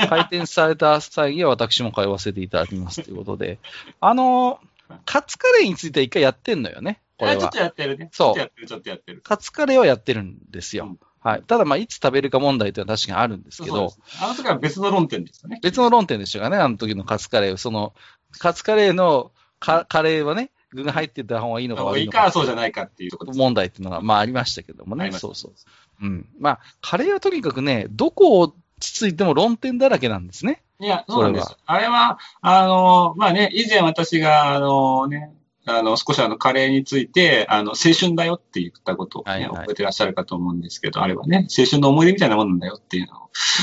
[0.09, 3.59] 開店された際には私も通わせていただきますということで、
[3.99, 4.71] あのー
[5.05, 7.57] カツカレーについては一回やってんのよね、これはあちょっと。
[7.59, 8.09] やってるね。
[8.11, 9.21] そうちょっとやってる、ちょっとやってる。
[9.21, 10.85] カツカレーはやってるんですよ。
[10.85, 11.43] うんはい。
[11.43, 15.59] ただ、まあ、いつ食べるか問題というのは確かにあるんですけどあの時は別の論点ですよね。
[15.61, 17.57] 別の論点でしたかね、あの時のカツカレー。
[17.57, 17.93] その、
[18.39, 23.25] カツカレーのカカレーはね、具が入ってた方がいいのか悪いのかいいか、そうじゃないかっていうとこ。
[23.33, 25.11] 問題っていうのが、まあありましたけどもね。
[25.11, 25.53] そうそう。
[26.01, 26.27] うん。
[26.39, 30.63] まあ、カレーはとにかくね、どこをつついても論点だらけなんですね。
[30.79, 31.55] いや、そうなんです。
[31.65, 35.31] あれは、あの、まあね、以前私が、あのね、
[35.65, 43.19] あの、少しあの、カレーについて、あの、青春だよって言ったことを、ねはいはい覚えてらっしゃるかと思うんですけど、あれはね、青春の思い出みたいなもんなんだよっていうのを、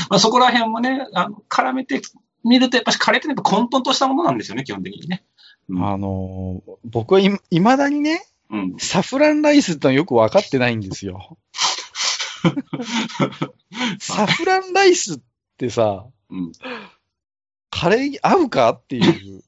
[0.09, 2.01] まあそこら辺もね、あの、絡めて
[2.43, 5.23] みると、やっぱりカレーってやっぱ混沌としたものなんですよね、基本的にね。
[5.67, 8.75] うんあのー僕はい、いまだにね、うん。
[8.79, 11.37] サフランライスってのはよく分かってないんですよ。
[13.99, 15.19] サフランライスっ
[15.57, 16.51] てさ、うん。
[17.69, 19.43] カレーに合うかっていう。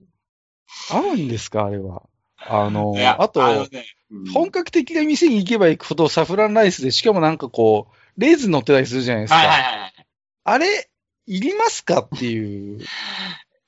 [0.92, 2.04] 合うんですかあれは。
[2.48, 9.38] あのあと、のねうん本格的な店に行けば行くほどサフランライスで、しかもなんかこう、レーズン乗ってたりするじゃないですか。
[9.38, 10.08] はいはいはい。
[10.44, 10.90] あれ、
[11.28, 12.80] いりますかっていう。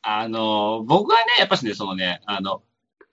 [0.02, 2.62] あの、僕はね、やっぱしね、そのね、あの、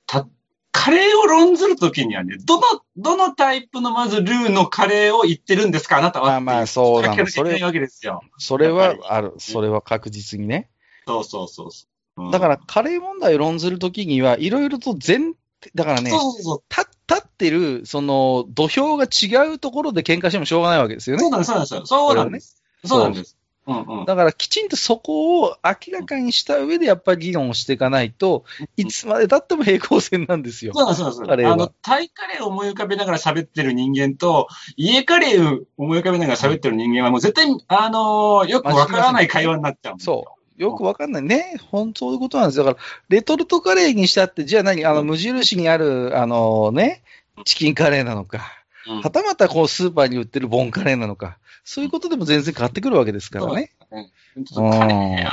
[0.06, 0.26] た、
[0.72, 2.62] カレーを論ずるときにはね、どの、
[2.96, 6.28] どのタイプのまずルーのカレーを言ってるんですかあなたは。
[6.28, 8.22] まあまあそうなのかけなきゃいけないわけですよ。
[8.38, 9.34] それはある。
[9.38, 10.68] それは確実にね。
[11.06, 12.24] そうそうそうそう。
[12.24, 15.34] うんだから、カレー問題を論ずるときには、いろいろと全、
[15.74, 16.62] だからねそう、そうそう。
[16.70, 21.30] 立立ってる、その、土俵が違うところで喧嘩してもしょうがないわけですよねそう。
[21.32, 21.86] なんです、そうなんですよ。
[21.86, 22.62] そうなんです。
[22.84, 23.36] そうなんです。
[23.66, 24.04] うんうん。
[24.06, 28.44] だから、きちんとそこを明らかにした上で、やっぱり議論をしていかないと、
[28.76, 30.72] いつまで経っても平行線なんですよ。
[30.74, 31.28] そうなんです、そうなんです。
[31.28, 40.24] カレーはあの、タイカレーを思い浮かべながら喋ってる人間と、家カレーを思い浮かべながら喋ってる人間はもう絶対、あのーよくわからない会話になっちゃうんですよ。
[40.26, 40.39] そう。
[40.60, 41.22] よくわかんない。
[41.22, 41.58] ね。
[41.70, 42.64] 本当そういうことなんですよ。
[42.64, 44.84] だから、レトルトカレーにしたって、じゃあ何？
[44.84, 47.02] あの、無印にある、あのね、
[47.46, 48.42] チキンカレーなのか、
[48.86, 49.00] うん。
[49.00, 53.72] はたまたこう、スーパーに売ってるボンカレーなのか、そういうことでも全然変わってくるわけですからね。
[53.90, 55.26] カレーはね、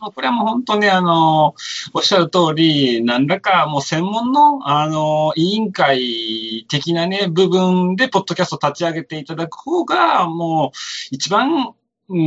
[0.00, 1.54] もうこれはもう本当ね、あの、
[1.92, 10.78] おっしゃる通り、何らかもう専門の、あの、委員会的なね、部分で、ポッドキャスト立ち上げていただく方が、もう、
[11.10, 11.74] 一番、
[12.12, 12.18] う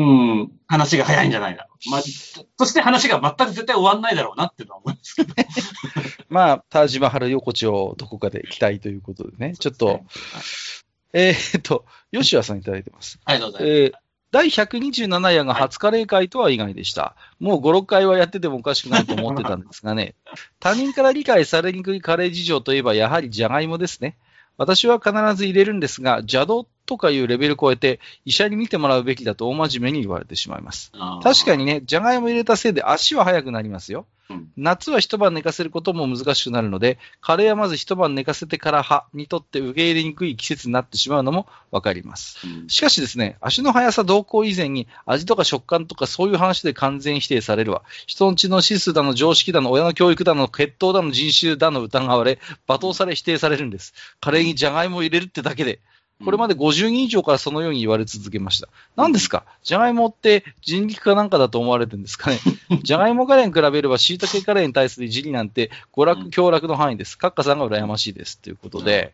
[0.45, 1.91] ん、話が早いんじゃないだろう。
[1.91, 5.33] まあ、そして話が全く絶対終わんないだろうなっていうのは思いますけど。
[6.29, 9.55] まあ、タージマハル横丁をどこかで行きたいということでね。
[9.57, 10.01] ちょっと、
[11.11, 13.19] えーっと、吉谷さんいただいてます。
[13.25, 13.79] ありがとうございます。
[13.81, 17.15] えー第127夜が初カレー会とは意外でした。
[17.39, 20.15] もう5、6回はやっててもおかしくないと思ってたんですがね。
[20.59, 24.17] 他人から理解されにくいカレー事情といえばやはりジャガイモですね。
[24.57, 30.91] 私は必ず入れるんですが、邪道とかいうレベル超えて医者に見てもらうべきだと大真面目に言われてしまいます。
[31.23, 31.63] 確かに。
[31.63, 34.05] にね、じゃがいも入れたせいで足は速くなりますよ。
[34.29, 42.37] うん夏は一晩寝かせることも難しくなるので、カレーはまず一晩寝かせてから葉にとって受け入れにくい季節になってしまうのもわかります。
[42.45, 47.83] うんしかしですね、足の速さ動向以前に味とか食感とかそういう話で完全否定されるわ。
[48.07, 53.93] 人の知の指数だの常識だの親の教育だの血統だの人種だの疑われ、罵倒され否定されるんです。
[54.21, 55.79] カレーにじゃがいもを入れるってだけで。
[56.23, 58.67] これまで50人以上からそのように言われ続けました。
[58.95, 59.45] 何ですか？
[59.63, 62.39] じゃがいもって人力かなんかだと思われてるんですかね？
[62.83, 67.17] じゃがいもカレーに比べれば椎茸カレーに対するいじりなんて娯楽、享楽の範囲です。
[67.17, 68.39] カッカさんが羨ましいです。
[68.39, 69.13] ということで。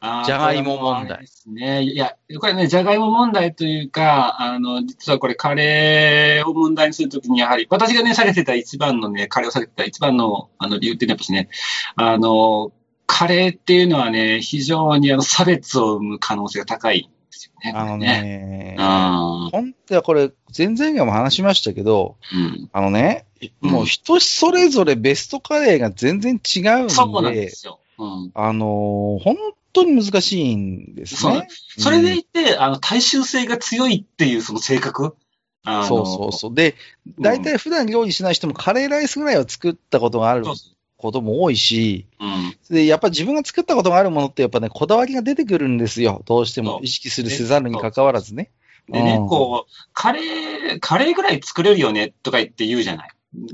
[0.00, 1.82] あーじゃがいも問題ですね。
[1.82, 11.48] いや、これね、じゃがいも問題というか、あの、実はこれカレーを問題にするときに、やはり、私がね、下げてた一番のね、カレーを下げてた一番の、あの、理由っていうのはやっぱしね、
[11.96, 12.70] あの、
[13.10, 17.72] カレーっていうのはね、非常にあの、差別を生む可能性が高いんですよね。
[17.74, 22.68] あのね、あ本当はこれ、前々回も話しましたけど、うん。
[22.70, 23.24] あのね、
[23.62, 27.80] うんもう人それぞれベストカレーが全然違うんで、そうなんですよ。
[27.98, 28.30] うん。
[28.34, 29.36] あのー本
[29.72, 31.48] 当に難しいんですそうね。
[31.78, 35.16] それでいて、あの、大衆性が強いっていうその性格？
[35.64, 36.54] そうそうそう。
[36.54, 36.74] で、
[37.06, 42.24] うん大体普段料理しない人もカレーライスぐらいは作ったことがあるそうそことも多いし、う。
[42.24, 42.56] うん。
[42.70, 46.22] で、やっぱ自分が作ったことがあるものってやっぱね、こだわりが出てくるんんですよ。
[46.26, 48.50] どうしてそうも意識するせざるに関わらずね。
[48.88, 53.10] でね、うんこう、カレー、カレーぐらい作れるよねとか言って言うじゃない。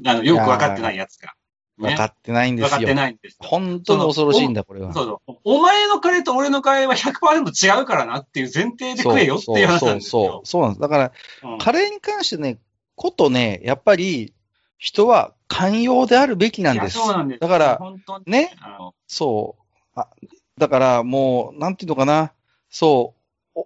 [0.07, 1.29] あの、よくわかってないやつが。
[1.29, 2.95] ね分かってないんですよわかって。
[2.95, 3.49] ないんですよ。
[3.49, 4.93] 本当に恐ろしいんだ、これは。
[4.93, 5.37] そうそう。
[5.45, 10.47] お前のカレーと俺のカレーは100%違うからなっていう前提で食えよっていう話なんですよそうそう。
[10.47, 10.81] そうなんです。
[10.81, 12.59] だから、うんカレーに関してね、
[12.95, 14.34] ことね、やっぱり
[14.79, 16.99] 人は寛容であるべきなんです。
[16.99, 17.41] そうなんです。
[17.41, 17.81] だから
[18.27, 18.55] ね、
[19.07, 20.01] そう。
[20.01, 20.09] あ
[20.59, 22.33] だからもう、なんていうのかな、
[22.71, 23.15] そ
[23.57, 23.61] う、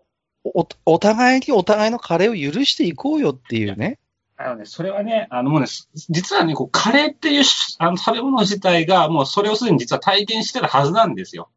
[0.44, 3.98] お、おお互いにお互いのカレーを許していこうよっていうね。
[4.36, 5.66] あのね、それはね、あのもうね、
[6.08, 7.44] 実はね、こう、カレーっていう
[7.78, 11.50] あの食べ物自体が、もうそれをすでに実は体現してるはずなんですよ。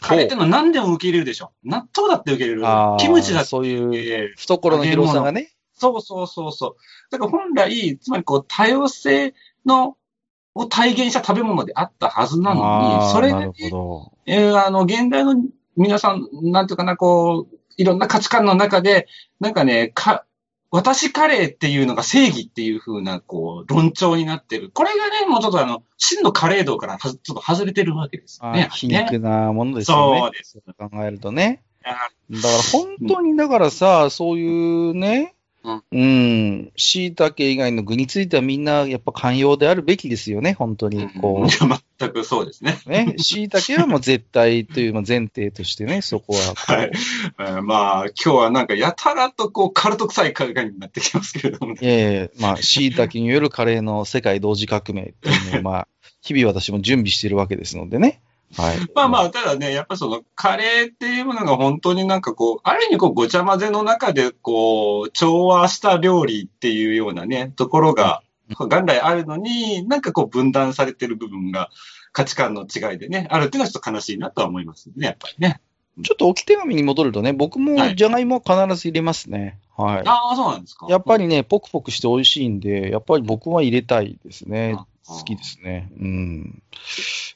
[0.00, 1.50] カレーってのは何でも受け入れるでしょ。
[1.64, 2.62] 納豆だって受け入れる
[3.00, 4.34] キムチだってそういう。
[4.36, 5.50] 懐の広さがね。
[5.78, 6.76] そうそうそうそう。
[7.10, 9.96] だから本来、つまりこう、多様性の、
[10.54, 13.30] を体現した食べ物であったはずなのに、それ。
[14.26, 15.36] えーあの、現代の
[15.76, 19.06] 皆さん、なんていうかな、こう、いろんな価値観の中で、
[19.40, 20.24] なんかね、か、
[20.70, 24.70] 私カレーっていうのが正義っていう風な、こう、論調になってる。
[24.74, 28.68] これがね、もうちょっとあの、真のカレー道からはちょっと外れてるわけですよね。
[28.72, 30.20] 皮肉なものですよね。
[30.20, 31.62] そうです考えるとね。
[31.82, 41.08] だから本当に、だからさ、そういうね、うんうん、椎茸以外の具についてはみんなやっぱ寛容であるべきですよね、本当に。
[41.20, 42.78] こいや全くそうですね。
[42.86, 46.72] う、ね、椎茸はもう絶対というまあ前提としてね、 そこはこう。
[46.72, 46.90] はい。
[47.40, 51.78] えーまあ、今日はなんかやたらとこう、カルト臭い会話になってきますけれどもね。
[51.82, 55.88] ええまあ、椎茸によるカレーの世界同時革命っていうのを、まあ、
[56.22, 58.20] 日々私も準備しているわけですのでね。
[58.56, 58.78] はい。
[58.94, 68.22] まあまあ、ただね、やっぱそのカレーっていうものが本当になんかこう、ある意味こうごちゃ混ぜの中でこう、調和した料理っていうようなね、ところが
[68.58, 71.70] 元来あるのに、なんかこう分断されてる部分が
[72.12, 75.60] 価値観の違いでね、あるっていうのはちょっと悲しいなとは思いますね、やっぱりね。
[76.02, 79.58] ちょっと置き手紙に戻るとね、僕もはいじゃがいもは必ず入れますね。
[79.76, 80.02] はい。
[80.06, 80.86] ああ、そうなんですか。
[80.88, 84.86] やっぱりね、ポクポクして美味しいんで、やっぱり僕は入れたいですねあ。
[85.04, 85.90] 好きですね。
[86.00, 86.62] うん。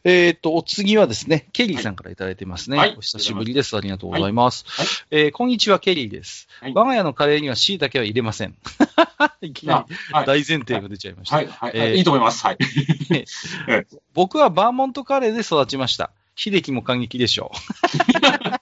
[0.04, 2.76] えっ、と、お次はですね、ケリーさんからいただいてますね。
[2.76, 3.76] はいお久しぶりです。
[3.76, 4.64] ありがとうございます。
[4.66, 6.48] はいえーこんにちは、ケリーです。
[6.60, 8.56] はい我が家のカレーには椎茸は入れません。
[9.42, 10.26] いきなりはい。
[10.26, 11.36] 大前提が出ちゃいました。
[11.36, 12.44] はい、はい、えーいいと思います。
[12.44, 12.58] はい。
[14.14, 16.10] 僕はバーモントカレーで育ちました。
[16.34, 18.61] 秀樹も感激でしょう。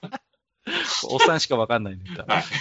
[1.11, 1.97] おっさんしかわかんない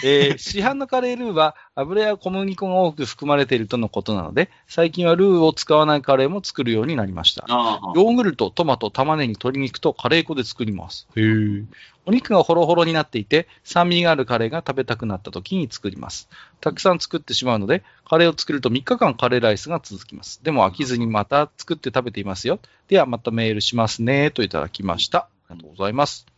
[0.04, 7.44] えー市販のカレールーは油や小麦粉が多く含まれているとのことなので、最近はルーを使わないカレーも作るようになりました。
[7.48, 11.06] ヨーグルト、トマト、玉ねぎ、鶏肉とカレー粉で作ります。
[11.16, 11.64] へー
[12.06, 16.28] お肉がホロホロになっていて、酸味があるカレーが食べたくなった時に作ります。
[16.60, 20.42] たくさん作ってしまうので、カレーを作ると3日間カレーライスが続きます。
[20.42, 22.58] でも飽きずにまた作って食べていますよ。
[22.88, 24.30] ではまたメールしますね。
[24.30, 25.28] といただきました。
[25.48, 26.30] ありがとうございます。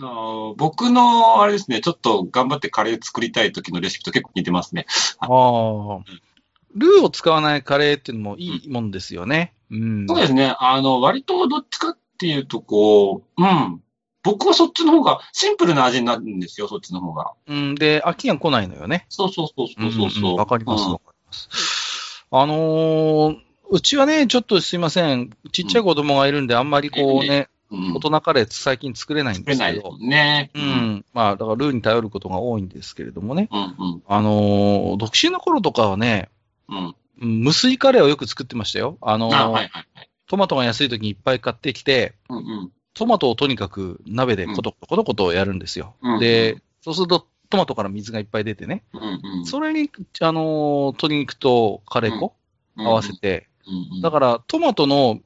[0.00, 4.86] あの僕の、あれですね、ちょっと頑張ってカレー作りたい時のレシピと結構似てますね。
[5.18, 5.28] ああ。
[6.74, 9.52] ルーを使わないカレーっていうのもいいもんですよね。
[9.70, 10.06] うん。
[10.06, 10.54] そうですね。
[10.58, 13.82] あの、割とどっちかっていうと、こう、うん。
[14.22, 17.32] 僕はそっちの方が、シンプルな味になるんですよ、そっちの方が。
[17.48, 19.06] うん、で、飽きが来ないのよね。
[19.08, 20.32] そうそうそうそうそうそう。
[20.32, 22.24] んんわかります、うんわかります。
[22.30, 23.36] あのー
[23.72, 25.30] うちはね、ちょっとすいません。
[25.52, 27.46] ちっちゃい子供がいるんで、あんまりこうね、うん。
[27.70, 30.50] 大人カレー最近作れないんですけどね。
[30.54, 30.58] う。
[30.60, 31.04] ん。
[31.12, 33.48] まあ、だからルーに頼ることが多いんですけれどもね。
[33.52, 33.64] うんう
[33.98, 34.02] ん。
[34.06, 36.28] あのー独身の頃とかはね、
[36.68, 36.76] うん。
[36.78, 38.96] うん無水カレーをよく作ってましたよ。
[39.02, 40.10] あのーあ、はいはいはい。
[40.26, 42.72] トマトが安い時にいっぱい買ってきて、うんうん。
[42.94, 45.94] トマトをとにかく鍋でコトコトコトコトやるんですよ。
[46.02, 48.82] うんで、そうするとトマトから水がいっぱい出てね。
[48.92, 49.46] うんうん。
[49.46, 52.34] それに、あのー鶏肉とカレー粉
[52.76, 54.00] うん合わせて、うんうん。
[54.00, 55.20] だからトマトの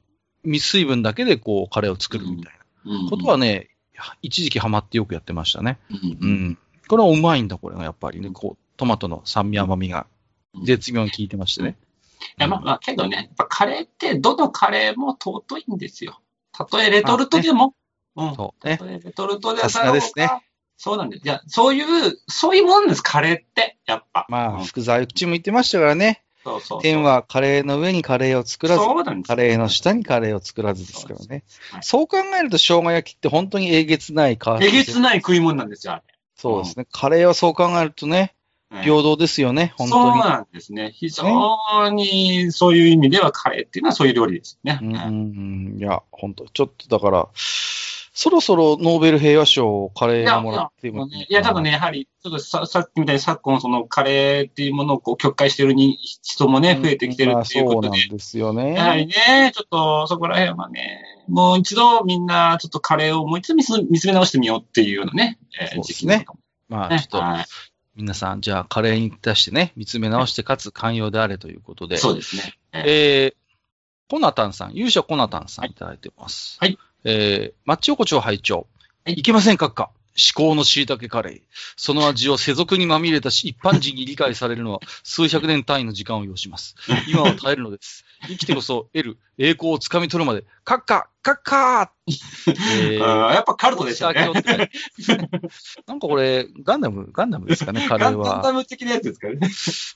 [0.45, 2.53] 水水分だけでこうカレーを作るみたい
[2.85, 3.69] らなことはね、
[4.21, 5.79] 一時期ハマってよくやってましたね。
[6.21, 6.57] うん。
[6.87, 8.29] これはうまいんだ、これがやっぱりね。
[8.31, 10.07] こう、トマトの酸味甘みが
[10.53, 11.75] うん絶妙に効いてましてね。
[12.39, 16.21] いや、まあまあ、けどね、やっぱカレーって、どのカレーも尊いんですよ。
[16.53, 17.75] たとえレトルトでも。
[18.15, 18.35] うん。
[18.35, 18.85] そうねた。
[18.85, 20.29] とえレトルトでさすがですね。
[20.77, 21.25] そうなんです。
[21.25, 23.77] いや、そういう、そういうもんです、カレーって。
[23.85, 24.25] やっぱ。
[24.29, 26.24] まあ、うん福沢諭吉も言ってましたからね。
[26.45, 26.81] そうそうそう。
[26.81, 28.83] 天はカレーの上にカレーを作らず、
[29.23, 31.43] カレーの下にカレーを作らずですからね。
[31.71, 34.69] はいそう考えると生姜焼きって本当にえげつないカレー。
[34.69, 36.03] えげつない食い物なんですよ、あ
[36.35, 36.85] そうですね。
[36.91, 38.35] カレーはそう考えるとね、
[38.71, 38.81] れ。
[38.83, 40.21] 平等ですよね、本当に。
[40.21, 40.91] そうなんですね。
[40.93, 44.79] 非常に、そういう意味ではカレーっていうのはそういう料理ですね。
[44.81, 47.27] うんうん、いや、本当ちょっとだから、
[48.17, 58.73] そろそろノーベル平和賞カレーをもらってもいや、ただね、やはり、ちょっとささっきみたいに昨今、そのカレーっていうものをこう曲解してるに人もね、増えてきてるっていうことでまあ、そうなんですよね。
[58.73, 67.45] やはりね、ちょっとそこら辺はね、もう一度みんなちょっとカレーをもう一度見つ見つめ直してみようっていうようなね、えーそうですね時期なのかもまあ、ねちょっと、はい
[67.97, 71.95] 皆さん、じゃあ、カレーに対してね、見つめ直して、かつ寛容であれということで。
[71.95, 72.53] そうですね。
[72.73, 73.33] えーえー、
[74.09, 76.57] コナタンさん、勇者コナタンさんはいいただいてます。
[76.59, 76.77] はい。
[77.05, 78.67] えー、マッチ横丁拝聴
[79.05, 81.41] はいいけませんかっか至高の椎茸カレー。
[81.75, 86.75] その味を世俗にまみれたし、一般人に理解されるのは数百年単位の時間を要します。
[87.07, 88.05] 今は耐えるのです。
[88.27, 94.31] 生きてこそ得る栄光をつかみ取るまで、カッカカッカーえーやっぱカルトでしたね。
[95.85, 98.53] なんかこれ、ガンダム、ガンダムですかね、 カレーガンガンダは。
[98.53, 99.49] ム的なやつですからね。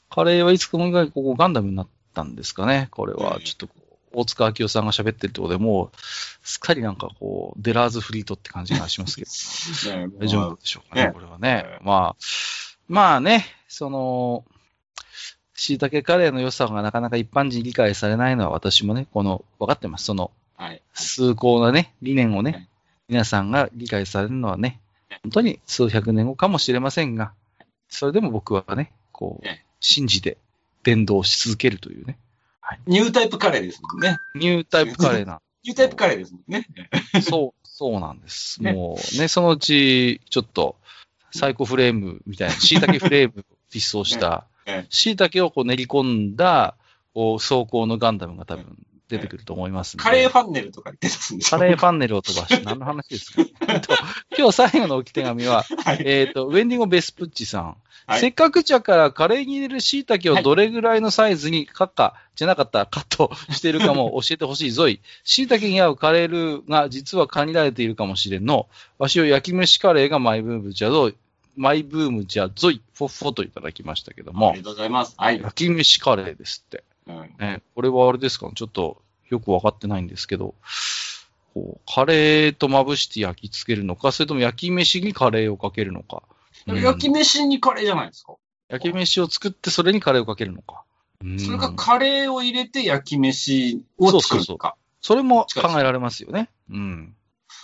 [0.10, 3.40] カレーはいつかもう一回ここガンダムになったんですかね、これはう。
[3.40, 5.98] んちょっとこう、大塚明夫さんが喋ってるってことで、もう、
[6.44, 9.30] すっかりなんかこう、デラーズフリートって感じがしますけど、
[9.98, 11.80] ね大丈夫でしょうかね、ねこれはねえ。
[11.84, 12.24] まあ、
[12.88, 14.46] まあね、その、
[15.54, 20.06] 椎茸カレーの良さがなかなか一般人に理解されないのは私もね、この、分かってます。
[20.06, 20.82] その、はい。
[20.94, 22.70] 崇高なね、理念をねはい、
[23.08, 27.34] 皆さんが理解されるのはねはい、本当に数百年後かもしれませんが、
[27.88, 30.38] それでも僕はね、こうはい、信じて
[30.84, 32.18] 伝道し続けるというね、
[32.88, 34.18] ニュータイプカレーですもんね。
[34.36, 36.68] ニュータイプカレーな、ニュータイプカレーですもんね。
[37.22, 38.62] そう、そうなんです。
[38.62, 40.76] ねもうね、そのうち、ちょっと、
[41.32, 46.76] サイコフレームみたいな、椎茸フレーム実装した ええ、椎茸をこう練り込んだ、
[47.14, 48.78] こう、走行のガンダムが多分
[49.10, 53.96] 出てくると思いますカレーファンネルとか出てすんでしょカレーパネルを飛ばして、 何の話ですか、えっと
[54.38, 56.04] 今日最後の置き手紙は、はい。
[56.06, 57.66] えっ、と、ウェンディンゴ・ベスプッチさん。
[57.66, 65.00] はいせっかくじゃからカレーに入れる椎茸をどれぐらいのサイズにカッカ、じゃなかったカットしているかも 教えてほしいぞい。
[65.24, 68.68] 椎茸に合うカレールーが実は限られているかもしれんの。
[68.98, 71.16] わしを焼き蒸しカレーがマイブームじゃぞい。
[71.56, 72.82] マイブームじゃぞい。
[72.96, 74.64] フォッフォといただきましたけどあもりが。
[74.64, 75.14] とうございます。
[75.16, 75.40] はい。
[75.40, 76.84] 焼き蒸しカレーですって。
[77.10, 78.50] うんね、これはあれですか？
[78.54, 80.56] ちょっとよくわかってないんですけど、
[81.54, 86.24] こうカレーとまぶして焼き付けるのか、それとも焼き飯にカレーをかけるのか？
[86.68, 88.36] うん焼き飯にカレーじゃないですか？
[88.70, 90.84] 焼き飯を作ってそれにカレーをかけるのか？
[91.24, 94.76] うんそれがカレーを入れて焼き飯を作るのか？
[95.02, 96.50] それも考えられますよね。
[96.70, 97.16] うん。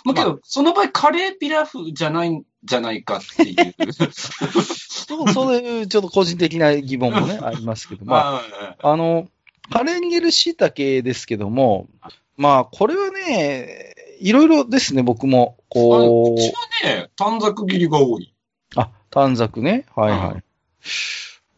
[0.04, 3.74] まあけど、その場合カレーピラフじゃないんじゃないかっていう。
[4.12, 8.42] そうそういうちょっと個人的な疑問もね、 ありますけど、まあ、
[8.82, 9.28] まあの、
[9.70, 11.88] カレーに入れる椎茸ですけども、
[12.36, 15.56] まあ、これはね、いろいろですね、僕も。
[15.58, 16.52] あ、こうちう、
[16.88, 18.34] はね、短冊切りが多い。
[18.76, 19.86] あ、短冊ね。
[19.94, 20.30] はいはい。
[20.30, 20.42] うん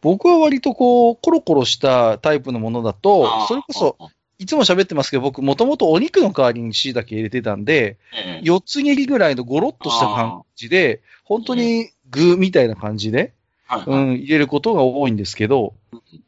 [0.01, 3.97] 僕は割とこう、コロコロしたタイプのものだとそれこそ、、
[4.37, 13.33] いつも喋ってますけど、僕もともとお肉の代わりに椎茸入れてたんで、ええ4つ切りぐらいのゴロッとした感じで、本当に具みたいな感じで、
[13.69, 15.75] はいはいうん、入れることが多いんですけど、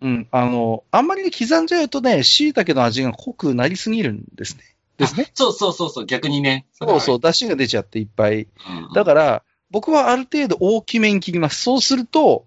[0.02, 4.64] うん、あの、あんまりね、刻んじゃうとね、椎茸の味が濃くなりすぎるんですね。
[4.98, 5.32] ですね。
[5.34, 6.68] そうそうそうそう、逆にね。
[6.74, 8.42] そうそう、出汁が出ちゃっていっぱい。
[8.42, 8.48] うん。
[8.94, 11.64] だから、僕はある程度大きめに切ります。
[11.64, 12.46] そうすると、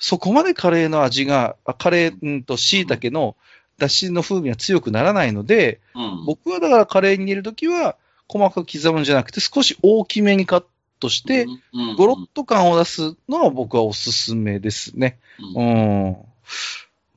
[0.00, 3.36] そこまでカレーの味が、あカレーうんと椎茸の
[3.78, 7.96] 出汁の風味が強くならないので、うん、僕はだからカレーに入れるときは、
[8.28, 10.64] 細かく刻むんじゃなくて、少し大きめにカッ
[11.02, 15.18] トして、うんゴロッと感を出すのは僕はおすすめですね。
[15.54, 16.16] うん。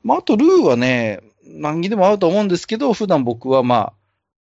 [0.02, 3.92] まあ、あと、ルーはね、何にでも合うと思うんですけど、普段僕はまあ、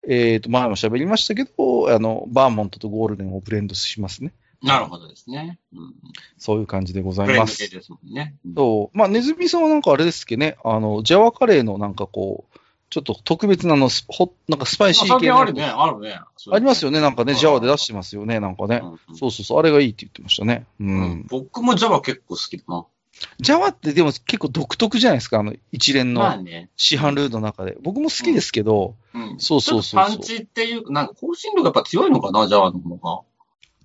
[0.07, 4.33] えっ、と、前も喋りましたけど、あの、バーモントとゴールデンをブレンドしますね。
[4.63, 5.59] なるほどですね。
[5.75, 5.95] うん
[6.39, 7.61] そういう感じでござブいます。
[7.61, 8.35] レンド系ですもんね。
[8.45, 8.97] うんそう。
[8.97, 12.54] まあ、ネズミさんはなんかあれですけどね、あの、ジャワカレーのなんかこう、
[12.95, 16.21] ちょっと特別なあの、スホなんかスパイシー最系の近あるね、あるね。
[16.53, 18.83] ありますよね、なんかね、うんジャワで出してますよね、なんかね。
[19.15, 20.65] そうそうそう、あれがいいって言ってましたね。
[20.79, 20.85] う。
[20.85, 22.87] うんん僕も Java 結構好きだな。
[23.41, 26.23] ジャワってでも結構独特じゃないですか、あの、一連の。
[26.77, 27.77] 市販ルーの中で。
[27.83, 33.23] 僕も好きですけど、うんそうそうそうパンチっていう、なんか更新力やっぱ強いのかな、Java の方が。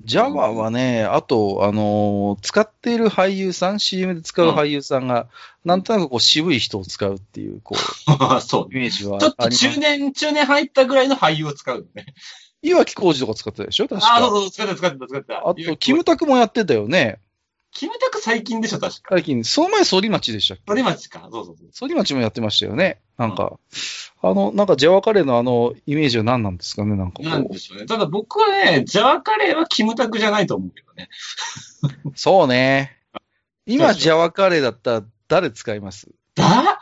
[0.03, 5.27] ジャワはね、あと、あのー使っている俳優さん、CM で使う俳優さんが、
[5.65, 7.77] なんとなくこう渋い人を使うっていう、こう、
[8.41, 8.73] そう。
[8.73, 9.49] イメージはちょっと。
[9.49, 12.05] 中年、中年入ったぐらいの俳優を使うね。
[12.61, 14.39] 岩城浩二とか使ってたでしょ確ああ、そうか。
[14.39, 15.47] そう、使ってた、使ってた、使ってた。
[15.47, 17.19] あと、キムタクもやってたよね。
[17.71, 19.15] キムタク最近でしょ、確か。
[19.15, 20.63] 最近、その前、反町でしたっけ？
[20.65, 21.27] 鳥町か。
[21.31, 21.89] そうそうそう。
[21.89, 22.99] 反町もやってましたよね。
[23.17, 23.59] なんか、
[24.21, 27.49] あの、なんか、ジャワカレーのあの、イメージは何なんですかねなんかこなんう。
[27.49, 27.85] でしょうね。
[27.85, 31.09] ただ僕はね、ジャワカレーはキムタクじゃないと思うけどね。
[32.15, 32.97] そうね。
[33.65, 36.07] 今、ジャワカレーだったら誰使います？
[36.35, 36.79] だ、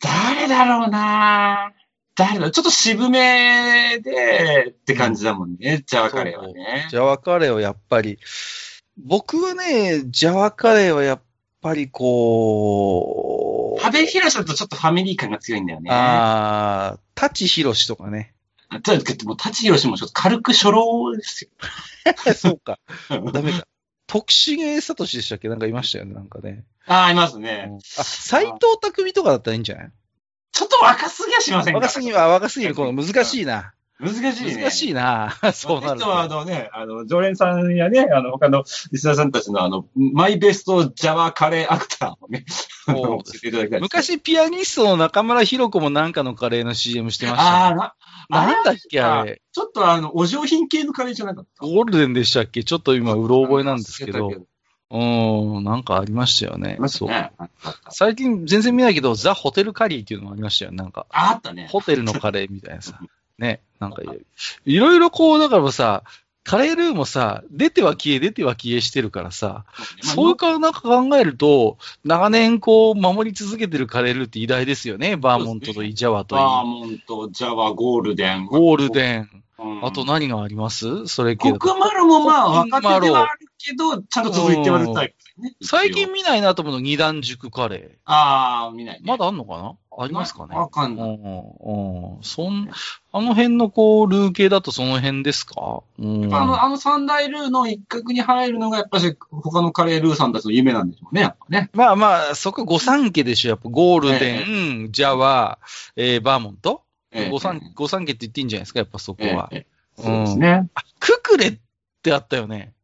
[0.00, 1.72] 誰だろうな
[2.16, 6.86] 誰だちょっと渋めでって感じだもんね、ジャワカレーはね。
[6.90, 8.18] ジャワカレーはやっぱり、
[8.98, 11.20] 僕はね、ジャワカレーはやっ
[11.60, 15.90] ぱりこう、阿部寛だとちょっとファミリー感が強いんだよね。
[15.92, 18.32] あー、舘ひろしとかね。
[18.82, 21.50] とにかくもう、舘ひろしもちょっと軽く初老ですよ。
[22.34, 22.78] そうか。
[23.32, 23.66] ダメか。
[24.06, 25.48] 徳重聡でしたっけ？
[25.48, 26.64] なんかいましたよね、なんかね。
[26.86, 27.70] ああ、いますね。
[27.98, 29.90] あ、斎藤匠とかだったらいいんじゃない？
[30.52, 31.80] ちょっと若すぎはしませんか？
[31.80, 32.74] 若すぎは、若すぎる。
[32.74, 33.74] この難しいな。
[33.98, 34.62] 難しいね。
[34.62, 35.34] 難しいな。
[35.54, 36.34] そうなる人はあと。
[36.36, 42.44] のね、あの、常連さんやね、あの、他のリスナーさんたちのあの、マイベストジャワカレーアクターをね、
[42.86, 43.80] 教えていただきたい。
[43.80, 47.76] 昔、ピアニストの中村弘子もなんかのカレーの CM してましたああ、ね。
[47.76, 47.94] な、
[48.28, 49.40] なんだっけ、あれ。
[49.52, 51.64] ちょっとあの、お上品系のカレーじゃなかった？
[51.66, 52.64] ゴールデンでしたっけ？
[52.64, 54.28] ちょっと今、うろ覚えなんですけど。
[54.88, 56.80] うーん、なんかありましたよねあり。
[56.80, 57.10] ましたそう。
[57.90, 60.70] 最近全然見ないけど、ザ・ホテルカリーっていうのもありましたよ。
[60.72, 61.66] なんか、あったね。
[61.72, 63.00] ホテルのカレーみたいなさ。
[63.38, 63.60] ね。
[63.78, 64.02] なんか
[64.64, 66.02] いろいろ、こう、だからさ、
[66.46, 69.64] カレールーもさ、出ては消え、出ては消えしてるからさ、
[70.00, 75.16] そういうかなんか考えると、長年こう、守り続けてるカレールーって偉大ですよね。
[75.16, 76.42] バーモントといい、ジャワといい。
[76.42, 78.46] バーモント、ジャワ、ゴールデン。
[78.46, 79.44] ゴールデン。
[79.58, 81.06] うんあと何があります？
[81.06, 85.54] それ系だとコクマロもまあ、若手ではあるけど、ちゃんと続いてはるタイプね。
[85.62, 87.90] 最近見ないなと思うの、二段熟カレー。
[88.04, 89.02] ああ、見ないね。
[89.04, 89.74] まだあんのかな？
[89.98, 90.54] ありますかね？
[90.54, 91.08] わかんない。
[91.08, 92.22] うんうん。
[92.22, 92.68] そん、
[93.12, 95.82] あの辺のこう、ルー系だとその辺ですか？
[95.98, 96.34] うん。
[96.34, 101.70] あの、あの三大ルーの一角に入るのが、やっぱし、他のカレールーさんたちの夢なんでしょうね、やっぱね。
[101.72, 103.50] まあまあ、そこ御三家でしょ。
[103.50, 104.44] やっぱゴールデ
[104.86, 105.58] ン、ジャワ、
[105.96, 106.82] えー、バーモント？
[106.82, 106.85] ええ
[107.30, 109.48] 御三、御三家って言っていいんじゃないですか、やっぱそこは。
[109.52, 110.68] ええそうですね。
[111.00, 111.58] ククレっ
[112.02, 112.74] てあったよね。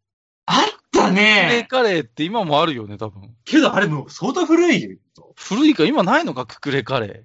[0.47, 1.67] あったククレね。
[1.69, 3.35] カレーって今もあるよね、多分。
[3.45, 4.97] けどあれもう相当古いよ。
[5.37, 7.23] 古いか、今ないのか、ククレカレー。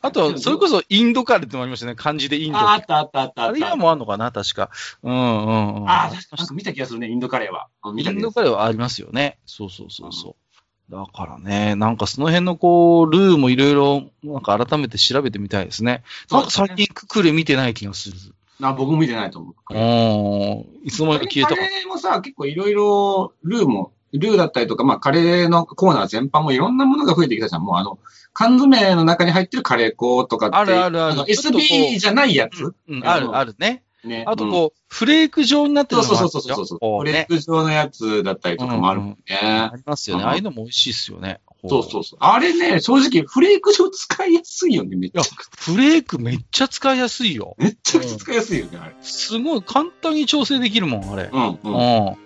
[0.00, 1.94] あとは、それこそインドカレーってのもありましたね。
[1.94, 2.58] 漢字でインド。
[2.58, 3.58] ああったあったあったああれ。
[3.58, 4.70] 今もあんのかな確か。
[5.02, 5.88] うんうんうん。
[5.88, 7.68] ああ、確か見た気がするね、インドカレーは。
[7.96, 9.38] インドカレーはありますよね。
[9.46, 10.43] そうそうそうそう。
[10.90, 16.02] だからね、なんかその辺のこう、ルーもいろいろ、なんか改めて調べてみたいですね。
[16.30, 18.16] なんか最近ククレ見てない気がする。
[18.62, 19.74] あ僕も見てないと思う。
[19.74, 20.86] うん。
[20.86, 21.60] いつの間にか消えたかカ。
[21.62, 27.62] レーもさ、結構いろいろ、ルーも、ルーだったりとか、まあ、カレーのコーナー全般もいろんなものが増えてきたじゃん。
[27.62, 27.98] もうあの、
[28.32, 30.56] 缶詰の中に入ってるカレー粉とかって。
[30.56, 33.82] あるあるある SB じゃないやつ、うん、うんあるあるね。
[34.06, 34.24] ね。
[34.26, 36.98] あとこう、フレーク状になってるそうのもあるそうそうそうそう。
[37.00, 39.38] フレーク状のやつだったりとかもあるもんね。
[39.40, 40.22] ありますよね。
[40.22, 41.40] うんああいうのも美味しいですよね。
[41.68, 42.18] そうそうそう。
[42.20, 45.30] あれね、正直、フレーク状使いやすいよね、めっちゃいや。
[45.58, 47.56] フレークめっちゃ使いやすいよ。
[47.58, 48.94] めっちゃくちゃ使いやすいよね、あれ。
[49.00, 51.30] すごい簡単に調整できるもん、あれ。
[51.32, 51.58] うん、う。
[51.64, 52.16] うんん、うん。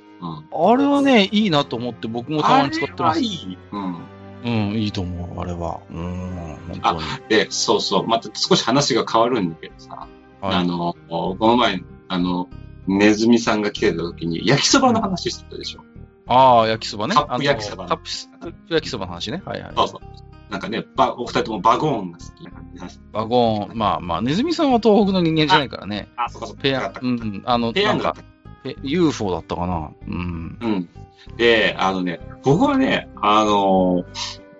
[0.70, 3.26] あれはね、いいなと思って僕もたまに使ってますあれ。
[3.26, 3.58] はいい。
[3.72, 4.04] うん。
[4.44, 5.80] うん、いいと思う、あれは。
[5.90, 7.00] うん、本当に。
[7.28, 8.06] で、そうそう。
[8.06, 10.08] また少し話が変わるんだけどさ。
[10.40, 12.48] はいあの、この前、あの、
[12.86, 15.84] ネズミさんが来てた時に、焼きそばの話してたでしょ。
[16.26, 17.14] ああ、焼きそばね。
[17.14, 19.42] カップ焼きそばカップ焼きそばの話ね。
[19.44, 19.72] はいはい。
[19.76, 20.50] そうそう。
[20.50, 26.08] なんかね、ばお二人ともバゴーンが好きな感じ話ワゴン、まあまあ、ネズミさんは東北の人間じゃないからね。
[26.16, 26.62] あ、そうかそうか。
[26.62, 28.30] ペアうんうん、あの、ペヤングだっなんか、
[28.64, 29.90] え UFO だったかな。
[30.06, 30.58] うん。
[30.60, 30.88] うん。
[31.36, 34.04] で、あのね、僕はね、あの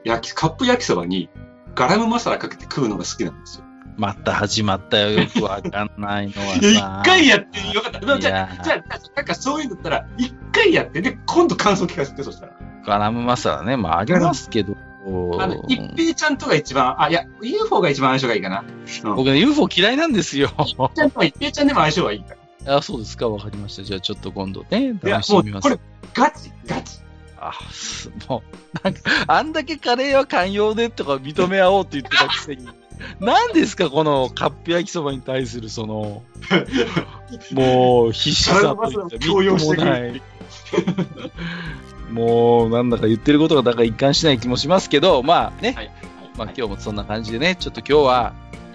[0.04, 1.30] 焼き、カップ焼きそばに
[1.74, 3.64] ガラムマサラかけて食うのが好きなんですよ。
[3.98, 5.10] また始まったよ。
[5.10, 6.60] よくわかんないのはさ。
[7.02, 8.18] 一回やってよかった。
[8.20, 12.52] じゃあ、じゃあ、なんかそういうんだったら、一回やって、で、今度感想聞かせて、そしたら。
[12.86, 13.76] ガラムマサラね。
[13.76, 14.76] まあ、ありますけど。
[15.04, 18.64] あの、一平ちゃんとが一番、あ、いや、UFO が一番相性がいいかな。
[19.04, 19.16] うん。
[19.16, 20.50] 僕ね、UFO 嫌いなんですよ。
[20.94, 22.36] ちゃんと一平ちゃんでも相性がいいか
[22.66, 22.76] ら。
[22.78, 23.28] あ、そうですか。
[23.28, 23.82] わかりました。
[23.82, 25.62] じゃあちょっと今度ね、試、してみます。
[25.62, 25.78] これ、
[26.14, 27.00] ガチ、ガチ。
[27.40, 32.68] あ、すもう、なんか、あんだけカレーは寛容でとか認め合おうって言ってたくせに、
[33.20, 36.22] 何ですか、このカップ焼きそばに対するその、
[37.52, 40.22] もう、必死さといない。
[42.10, 45.90] もう、なんだか言ってることがだから一貫しない気もしますけど、まあね、はい。
[46.36, 48.32] まあ今日もそんな感じでね、ちょっと今日は、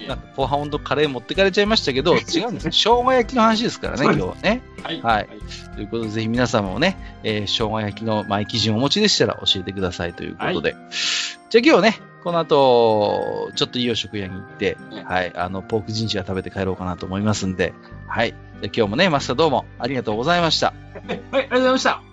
[0.08, 2.72] なんか後半ほんとカレー持ってかれちゃいましたけど、違うんですよ。
[2.72, 4.62] 生姜焼きの話ですからね、今日はね。
[4.84, 5.02] はい。
[5.02, 5.30] はい
[5.76, 10.76] ということで、ぜひ皆様もね、えー、生姜焼きの前基準をお持ちでしたら教えてくださいということで。
[11.50, 17.74] じゃあ今日ね、この後、ちょっといいお食屋に行って、ねはい、あの、ポークジンジャー食べて帰ろうかなと思いますんで、
[18.08, 18.34] はい。
[18.62, 20.68] 今日もね、マスターどうもありがとうございました。
[21.08, 22.13] はい、ありがとうございました。